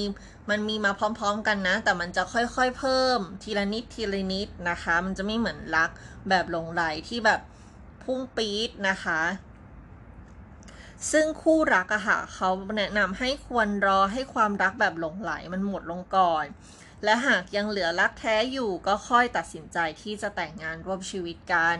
[0.49, 5.89] มันมีมาพร้อมๆกันนะ แต่มันจะค่อยๆเพิ่ม ทีละนิดทีละนิดนะคะ มันจะไม่เหมือนรัก
[6.29, 7.41] แบบหลงไหลที่แบบ
[8.03, 9.21] พุ่งปี๊ดนะคะ
[11.11, 16.45] ซึ่งคู่รักอะค่ะเขาแนะนำให้ควรรอให้ความรักแบบหลงไหลมันหมดลงก่อน
[17.03, 21.77] และหากยังเหลือรักแท้อยู่ก็ค่อยตัดสินใจที่จะแต่งงานร่วมชีวิตกัน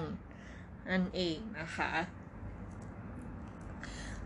[0.89, 1.91] นั่นเองนะคะ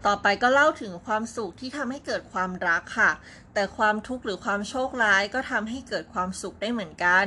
[0.05, 3.11] ต่อไปก็เล่าถึงความสุขที่ทำให้เกิดความรักค่ะ
[3.53, 7.25] แต่ความทุกข์หรือความโชคร้ายก็ทำให้เกิดความสุขได้เหมือนกัน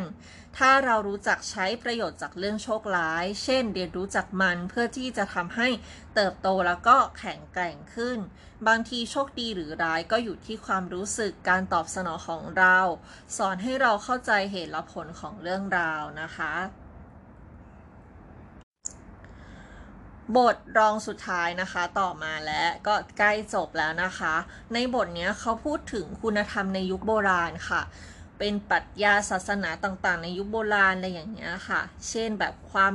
[0.59, 5.68] ถ้าเรารู้จักใช้ประโยชน์จากเรื่องโชคร้าย เช่น เรียนรู้จากมันเพื่อที่จะทำให้
[6.14, 8.18] เติบโตแล้วก็แข็งแกร่งขึ้น
[8.68, 12.78] บางทีโชคดีหรือร้ายก็อยู่ที่ความรู้สึกการตอบสนองของเรา
[13.36, 16.55] สอนให้เราเข้าใจเหตุและผลของเรื่องราวนะคะ
[20.36, 24.34] บทรองสุดท้ายนะคะต่อมาแล้วก็ใกล้จบแล้วนะคะ
[24.74, 27.82] ในบทนี้เขาพูดถึงคุณธรรมในยุคโบราณค่ะ
[28.45, 32.95] เป็นปรัชญาศาสนาต่างๆ ในยุคโบราณอะไรอย่างเงี้ยค่ะ เช่นแบบความ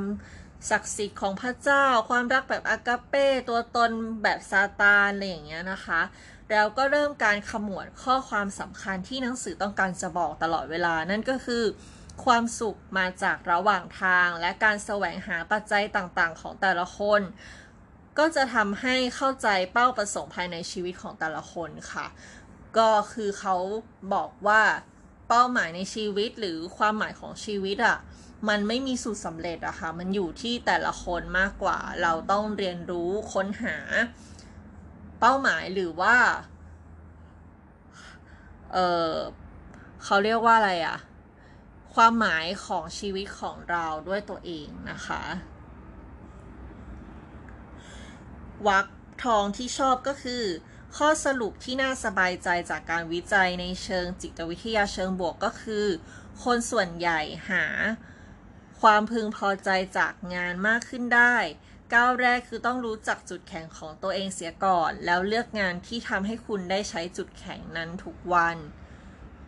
[0.69, 3.91] ศักดิ์สิทธิ์ของพระเจ้า ความรักแบบอากาเป้ ตัวตน
[4.23, 6.01] แบบซาตานอะไรอย่างเงี้ยนะคะ
[6.51, 11.63] แล้วก็เริ่มการขมวดข้อความสำคัญที่หนังสือต้องการจะบอกตลอดเวลา นั่นก็คือ
[12.25, 17.21] ความสุขมาจากระหว่างทาง และการแสวงหาปัจจัยต่างๆ ของแต่ละคน
[18.17, 22.07] ก็จะทำให้เข้าใจเป้าประสงค์ภายในชีวิตของแต่ละคนค่ะ
[22.77, 23.55] ก็คือเขา
[24.13, 24.61] บอกว่า
[25.27, 27.97] เป้าหมายในชีวิตหรือความหมายของชีวิตอะ่ะ
[28.49, 33.77] มันไม่มีสูตรสำเร็จอะค่ะ มันอยู่ที่แต่ละคนมากกว่า เราต้องเรียนรู้ค้นหา
[35.19, 36.15] เป้าหมายหรือว่า
[38.73, 38.77] เอ
[39.11, 39.13] อ
[40.03, 40.97] เขาเรียกว่าอะไรอะ
[41.93, 45.23] ความหมายของชีวิตของเราด้วยตัวเองนะคะ
[48.67, 48.87] วัก
[49.23, 50.43] ทองที่ชอบก็คือ
[50.95, 55.85] ข้อสรุปที่น่าสบายใจจากการวิจัยในเชิงจิตวิทยาเชิงบวกก็คือ
[56.43, 57.19] คนส่วนใหญ่
[57.49, 57.65] หา
[58.81, 61.35] ความพึงพอใจจากงานมากขึ้นได้
[61.93, 68.57] ก้าวแรกคือต้องรู้จักจุดแข็งของตัวเองเสียก่อน แล้วเลือกงานที่ทำให้คุณได้ใช้จุดแข็งนั้นทุกวัน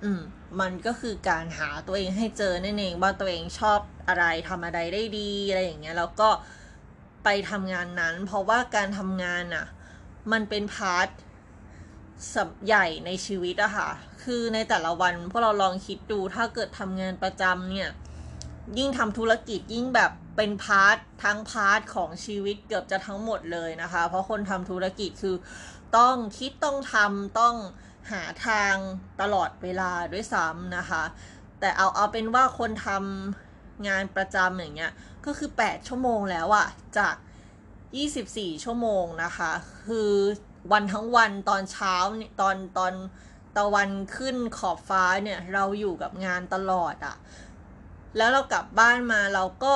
[0.04, 0.22] อืม
[0.60, 6.30] มันก็คือการหาตัวเองให้เจอนั่นเองว่าตัวเองชอบอะไรทำอะไรได้ดีอะไรอย่างเงี้ยแล้วก็
[7.24, 9.66] ไปทำงานนั้น เพราะว่าการทำงานอะ
[10.32, 11.08] มันเป็น part
[12.34, 13.90] สับใหญ่ในชีวิตอะค่ะ
[14.24, 17.90] คือในแต่ละวันพวกเราลองคิดดูถ้าเกิดทำงานประจำเนี่ย
[18.78, 25.36] ยิ่งทำธุรกิจยิ่งแบบเป็น part ทั้ง part ของชีวิตเกือบจะทั้งหมดเลยนะคะ เพราะคนทำธุรกิจคือ
[25.98, 27.56] ต้องคิดต้องทำต้อง
[28.12, 28.76] หาทาง
[29.22, 31.04] ตลอดเวลาด้วยซ้ำนะคะ
[31.60, 34.92] แต่เอาเอาเป็นว่าคนทำงานประจำอย่างเงี้ย
[35.26, 36.68] ก็คือ 8 ชั่วโมงแล้วอะ
[36.98, 37.16] จาก
[38.10, 39.52] 24 ชั่วโมงนะคะ
[39.88, 40.12] คือ
[40.72, 41.96] วันทั้งวันตอนเช้า
[42.42, 42.94] ตอนตอน
[43.58, 47.16] ตะวันขึ้นขอบฟ้าเนี่ยเราอยู่กับงานตลอดอะ
[48.18, 49.76] แล้วเรากลับบ้านมาเราก็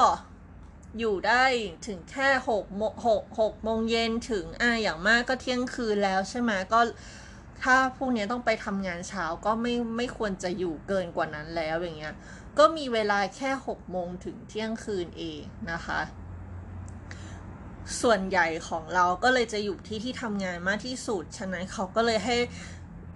[0.99, 1.43] อยู่ได้
[1.87, 6.79] ถึงแค่หกโมหกหกโมงเย็นถึงอะอย่างมากก็เที่ยงคืนแล้วใช่ไหมก็
[7.63, 12.15] ถ้าพวกนี้ต้องไปทำงานเช้าก็ไม่ไม่ควรจะอยู่เกินกว่านั้นแล้วอย่างเงี้ย
[12.57, 15.41] ก็มีเวลาแค่หกโมงถึงเที่ยงคืนเอง
[15.71, 15.99] นะคะ
[18.01, 22.37] ส่วนใหญ่ของเราก็เลยจะอยู่ที่ที่ทำงานมากที่สุด ฉะนั้นเขาก็เลยให้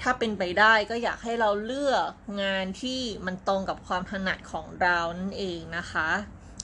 [0.01, 2.09] ถ้าเป็นไปได้ก็อยากให้เราเลือก
[2.41, 6.09] งานที่มันตรงกับความถนัดของเรานั่นเองนะคะ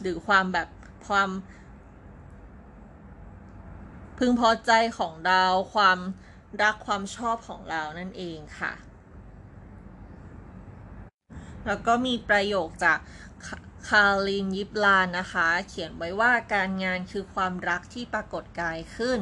[0.01, 0.67] หรือความแบบ
[1.07, 1.29] ความ
[4.17, 5.43] พึงพอใจของเรา
[5.73, 5.99] ความ
[6.61, 8.73] รักความชอบของเรานั่นเองค่ะ
[11.67, 12.99] แล้วก็มีประโยคจาก
[13.89, 19.19] คารินยิบลานนะคะ เขียนไว้ว่าการงานคือความรักที่ปรากฏกายขึ้น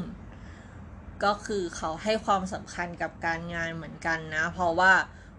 [1.24, 4.94] ก็คือเขาให้ความสำคัญกับการงานเหมือนกันนะ เพราะว่า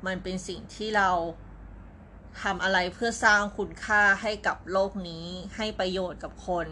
[0.07, 1.11] มันเป็นสิ่งที่เรา
[2.43, 6.67] ทำอะไรเพื่อสร้างคุณค่าให้กับโลกนี้ให้ประโยชน์กับคน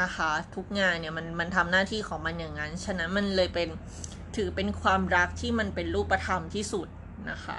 [0.00, 3.68] นะคะ ทุกงานเนี่ยมันมันทำหน้าที่ของมันอย่างนั้น ฉะนั้นมันเลยเป็น
[4.36, 6.88] ถือเป็นความรักที่มันเป็นรูปธรรมที่สุด
[7.30, 7.58] นะคะ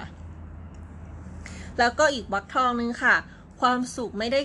[1.80, 3.16] แล้วก็อีกวักทองนึงค่ะ
[3.62, 4.42] ความสุขไม่ได้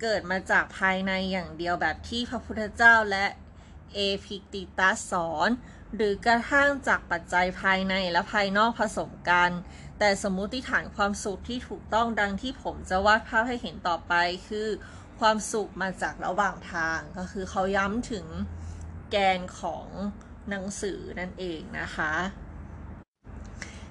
[0.00, 3.26] เกิดมาจากภายในอย่างเดียวแบบที่พระพุทธเจ้าและ
[3.94, 5.48] เอพิกติตัสสอน
[5.96, 9.50] หรือกระทั่งจากปัจจัยภายในและภายนอกผสมกัน
[9.98, 14.14] แต่สมมุติฐานความสุขที่ถูกต้องดังที่ผมจะวาดภาพให้เห็นต่อไป
[14.48, 14.68] คือ
[15.20, 18.26] ความสุขมาจากระหว่างทางก็คือเขาย้ำถึง
[19.10, 19.86] แกนของ
[20.50, 22.12] หนังสือนั่นเองนะคะ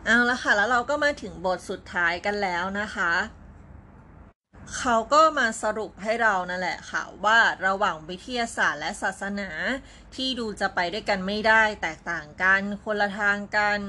[0.05, 3.11] เอาละค่ะ แล้วเราก็มาถึงบทสุดท้ายกันแล้วนะคะ
[4.77, 9.49] เขาก็มาสรุปให้เรานั่นแหละค่ะว่าระหว่างวิทยาศาสตร์และศาสนา
[10.15, 13.79] ที่ดูจะไปด้วยกันไม่ได้ แตกต่างกันคนละทางกัน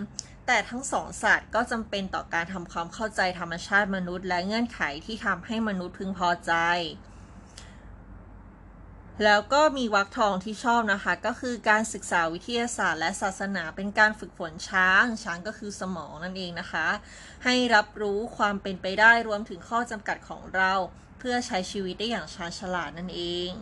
[0.46, 6.52] แต่ทั้งสองศาสตร์ก็จำเป็นต่อการทำความเข้าใจธรรมชาติมนุษย์ และเงื่อนไขที่ทำให้มนุษย์พึงพอใจ
[9.24, 16.88] แล้วก็มีวรรคทองที่ชอบนะคะ ก็คือการศึกษาวิทยาศาสตร์ และศาสนาเป็นการฝึกฝนช้าง ช้างก็คือสมองนั่นเองนะคะ
[17.44, 20.72] ให้รับรู้ความเป็นไปได้รวมถึงข้อจำกัดของเรา
[21.18, 23.52] เพื่อใช้ชีวิตได้อย่างชาญฉลาดนั่นเอง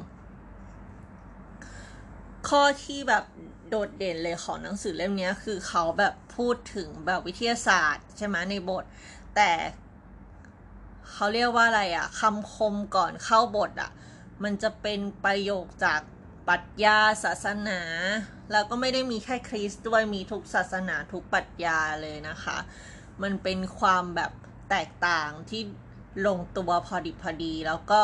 [2.49, 3.25] ข้อที่แบบ
[3.69, 8.85] โดดเด่นเลยของหนังสือเล่มนี้คือเขาแบบพูดถึงแบบวิทยาศาสตร์ใช่ไหมในบท
[9.37, 9.51] แต่
[11.11, 13.91] เขาเรียกว่าอะไรอะคำคมก่อนเข้าบทอะ
[14.43, 16.01] มันจะเป็นประโยคจาก
[16.49, 17.81] ปรัชญาศาสนา
[18.53, 22.59] แล้วก็ไม่ได้มีแค่คริสต์ด้วยมีทุกศาสนาทุกปรัชญาเลยนะคะ
[23.23, 24.33] มันเป็นความแบบ
[24.71, 25.63] แตกต่างที่
[26.27, 28.03] ลงตัวพอดีพอดี แล้วก็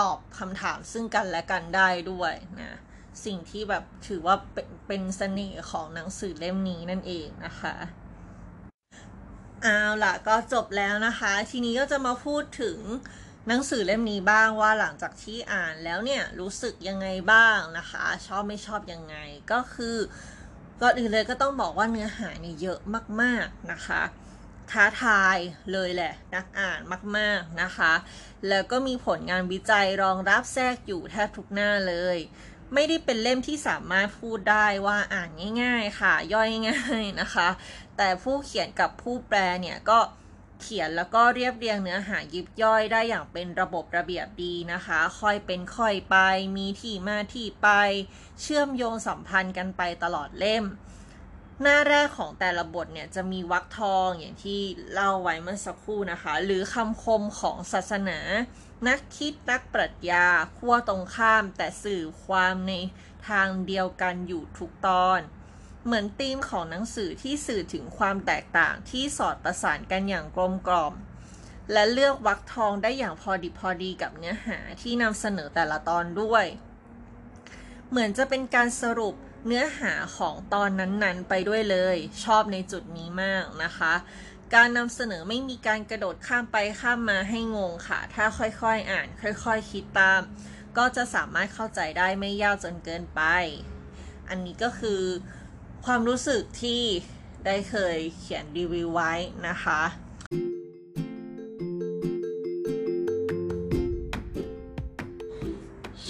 [0.00, 2.78] ตอบคำถามซึ่งกันและกันได้ด้วยนะ
[3.24, 4.36] สิ่งที่แบบถือว่า
[4.88, 7.74] เป็นเสน่ห์ของหนังสือเล่มนี้นั่นเองนะคะ
[9.62, 12.78] เอาล่ะก็จบแล้วนะคะ ทีนี้ก็จะมาพูดถึง
[13.48, 19.16] หนังสือเล่มนี้บ้างว่าหลังจากที่อ่านแล้วเนี่ยรู้สึกยังไงบ้างนะคะ ชอบไม่ชอบยังไง
[19.52, 19.96] ก็คือ
[20.80, 22.78] ก่อนอื่นเลยก็ต้องบอกว่าเนื้อหาเนี่ยเยอะ
[23.20, 24.02] มากๆนะคะ
[24.72, 25.36] ท้าทาย
[25.72, 26.80] เลยแหละ นักอ่าน
[27.16, 27.92] มากๆนะคะ
[28.48, 32.18] แล้วก็มีผลงานวิจัยรองรับแทรกอยู่แทบทุกหน้าเลย
[32.74, 35.30] ไม่ได้เป็นเล่มที่สามารถพูดได้ว่าอ่าน
[35.62, 37.48] ง่าย ๆ ค่ะ ย่อยง่ายนะคะ
[37.96, 39.98] แต่ผู้เขียนกับผู้แปลเนี่ยก็
[40.60, 46.16] เขียนแล้วก็เรียบเรียงเนื้อหายิบย่อยได้อย่างเป็นระบบระเบียบดีนะคะ ค่อยเป็นค่อยไป
[46.56, 47.68] มีที่มาที่ไป
[48.40, 50.64] เชื่อมโยงสัมพันธ์กันไปตลอดเล่ม
[51.62, 54.60] หน้าแรกของแต่ละบทเนี่ยจะมีวรรคทองอย่างที่
[54.92, 58.18] เล่าไว้เมื่อสักครู่นะคะ หรือคำคมของศาสนา
[58.88, 62.72] นักคิดนักปรัชญาขั้วตรงข้าม แต่สื่อความใน
[63.28, 65.20] ทางเดียวกันอยู่ทุกตอน
[65.84, 70.94] เหมือนธีมของหนังสือที่สื่อถึงความแตกต่างที่สอดประสานกันอย่างกลมกล่อม
[71.72, 76.44] และเลือกวรรคทองได้อย่างพอดีพอดีกับเนื้อหาที่นำเสนอแต่ละตอนด้วย
[77.88, 79.14] เหมือนจะเป็นการสรุป
[79.46, 83.94] เนื้อหาของตอนนั้นๆ ไปด้วยเลย ชอบในจุดนี้มากนะคะ
[84.54, 90.22] การนำเสนอไม่มีการกระโดดข้ามไปข้ามมาให้งงค่ะ ถ้าค่อยๆ อ่าน ค่อยๆคคิดตาม
[90.76, 93.22] ก็จะสามารถเข้าใจได้ไม่ยากจนเกินไป
[94.28, 95.02] อันนี้ก็คือ
[95.84, 96.82] ความรู้สึกที่
[97.46, 99.12] ได้เคยเขียนรีวิวไว้
[99.48, 99.82] นะคะ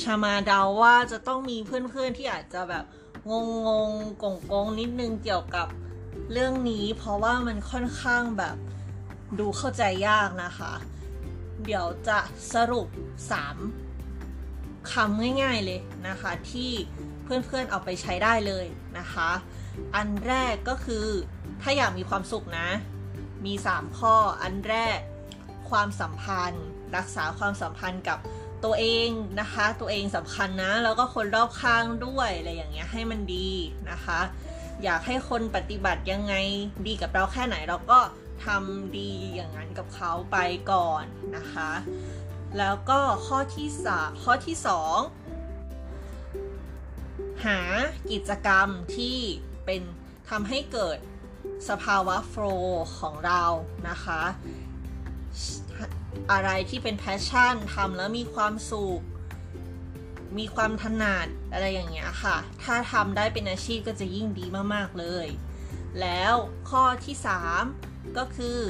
[0.03, 2.85] ชามาเดาว่าจะต้องมีเพื่อนๆที่อาจจะแบบ
[3.29, 3.33] ง
[3.66, 3.91] งง
[4.23, 5.66] กงกงนิดนึงเกี่ยวกับ
[6.33, 8.57] เรื่องนี้ เพราะว่ามันค่อนข้างแบบ
[9.39, 10.73] ดูเข้าใจยากนะคะ
[11.64, 12.18] เดี๋ยวจะ
[12.55, 12.87] สรุป
[14.09, 16.71] 3คำง่ายๆเลยนะคะ ที่
[17.25, 18.66] เพื่อนๆเอาไปใช้ได้เลย
[18.99, 19.31] นะคะ
[19.97, 21.07] อันแรกก็คือ
[21.62, 22.68] ถ้าอยากมีความสุขนะ
[23.47, 24.99] มี 3 ข้ออันแรก
[25.71, 26.66] ความสัมพันธ์
[26.97, 28.18] รักษาความสัมพันธ์กับ
[28.64, 29.08] ตัวเอง
[29.40, 33.50] นะคะ ตัวเองสำคัญนะ แล้วก็คนรอบข้างด้วยอะไรอย่างเงี้ยให้มันดี
[33.90, 34.20] นะคะ
[34.84, 36.34] อยากให้คนปฏิบัติยังไง
[36.86, 37.98] ดีกับเราแค่ไหนเราก็
[38.44, 40.36] ทำดีอย่างนั้นกับเขาไป
[40.70, 41.04] ก่อน
[41.36, 41.70] นะคะ
[42.58, 44.98] แล้วก็ข้อที่สามข้อที่สอง
[47.46, 47.61] หา
[48.11, 49.18] กิจกรรมที่
[49.64, 49.82] เป็น
[50.30, 50.98] ทำให้เกิด
[51.68, 52.44] สภาวะโฟล
[52.98, 53.42] ของเรา
[53.88, 54.22] นะคะ
[56.32, 59.02] อะไรที่เป็นแพชชั่นทำแล้วมีความสุข
[60.38, 65.26] มีความถนัดอะไรอย่างเงี้ยค่ะ ถ้าทำได้เป็นอาชีพก็จะยิ่งดีมาก ๆ เลย
[66.00, 66.34] แล้ว
[66.70, 67.16] ข้อที่
[67.66, 68.61] 3 ก็คือ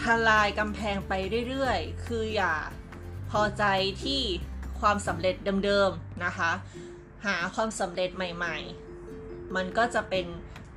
[0.00, 1.12] ทลายกำแพงไป
[1.48, 2.54] เรื่อยๆ คืออย่า
[3.30, 3.64] พอใจ
[4.04, 4.22] ที่
[4.80, 6.50] ความสำเร็จเดิมๆ นะคะ
[7.26, 10.26] หาความสำเร็จใหม่ๆ มันก็จะเป็น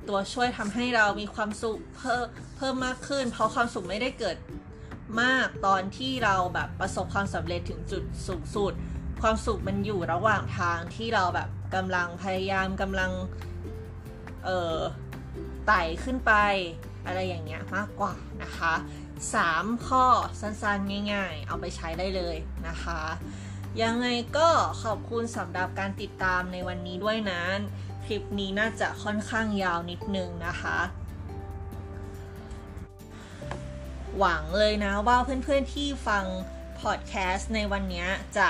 [0.08, 2.26] ตัวช่วยทำให้เรามีความสุขเพิ่ม
[2.56, 4.36] เพิ่มมากขึ้น เพราะความสุขไม่ได้เกิด
[5.22, 8.72] มากตอนที่เราแบบประสบความสำเร็จถึงจุดสูงสุด
[9.22, 13.10] ความสุขมันอยู่ระหว่างทางที่เราแบบกำลังพยายามกำลัง
[14.44, 14.78] เอ่อ
[15.66, 16.32] ไต่ขึ้นไป
[17.06, 18.74] อะไรอย่างเงี้ยมากกว่านะคะ
[19.30, 20.04] 3 ข้อ
[20.40, 22.36] สั้นๆง่าย ๆ เอาไปใช้ได้เลย
[22.68, 23.00] นะคะ
[23.82, 24.48] ยังไงก็
[24.82, 30.78] ขอบคุณสำหรับการติดตามในวันนี้ด้วยนะค ลิปนี้น่าจะค่อนข้างยาวนิดนึงนะคะ
[34.18, 36.24] หวังเลยนะว่าเพื่อนๆที่ฟัง
[36.80, 38.06] พอดแคสต์ในวันนี้
[38.38, 38.48] จะ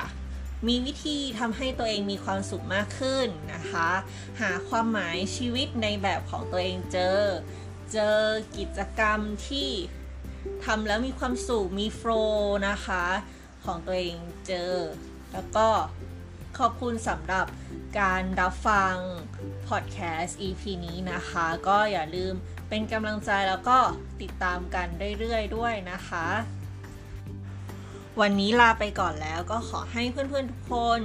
[0.66, 3.88] มีวิธีทำให้ตัวเองมีความสุขมากขึ้นนะคะ
[4.40, 7.20] หาความหมายชีวิตในแบบของตัวเองเจอ
[7.92, 8.18] เจอ
[8.56, 9.70] กิจกรรมที่
[10.64, 13.04] ทำแล้วมีความสุขมีโฟล์นะคะ
[13.64, 14.72] ของตัวเองเจอ
[15.32, 15.66] แล้วก็
[16.58, 17.46] ขอบคุณสำหรับ
[18.00, 18.94] การรับฟัง
[19.68, 22.34] พอดแคสต์ EP นี้นะคะ ก็อย่าลืม
[22.68, 23.78] เป็นกำลังใจแล้วก็
[24.22, 24.86] ติดตามกัน
[25.18, 26.26] เรื่อยๆด้วยนะคะ
[28.20, 31.00] วันนี้ลาไปก่อนแล้วก็ขอให้เพื่อนๆทุกคน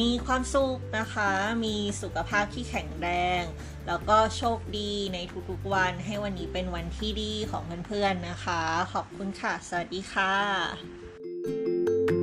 [0.00, 1.30] มีความสุขนะคะ
[1.64, 3.08] มีสุขภาพที่แข็งแร
[3.40, 3.42] ง
[3.86, 5.18] แล้วก็โชคดีใน
[5.50, 8.62] ทุกๆวัน ให้วันนี้เป็นวันที่ดีของเพื่อนๆนะคะ
[8.92, 12.21] ขอบคุณค่ะ สวัสดีค่ะ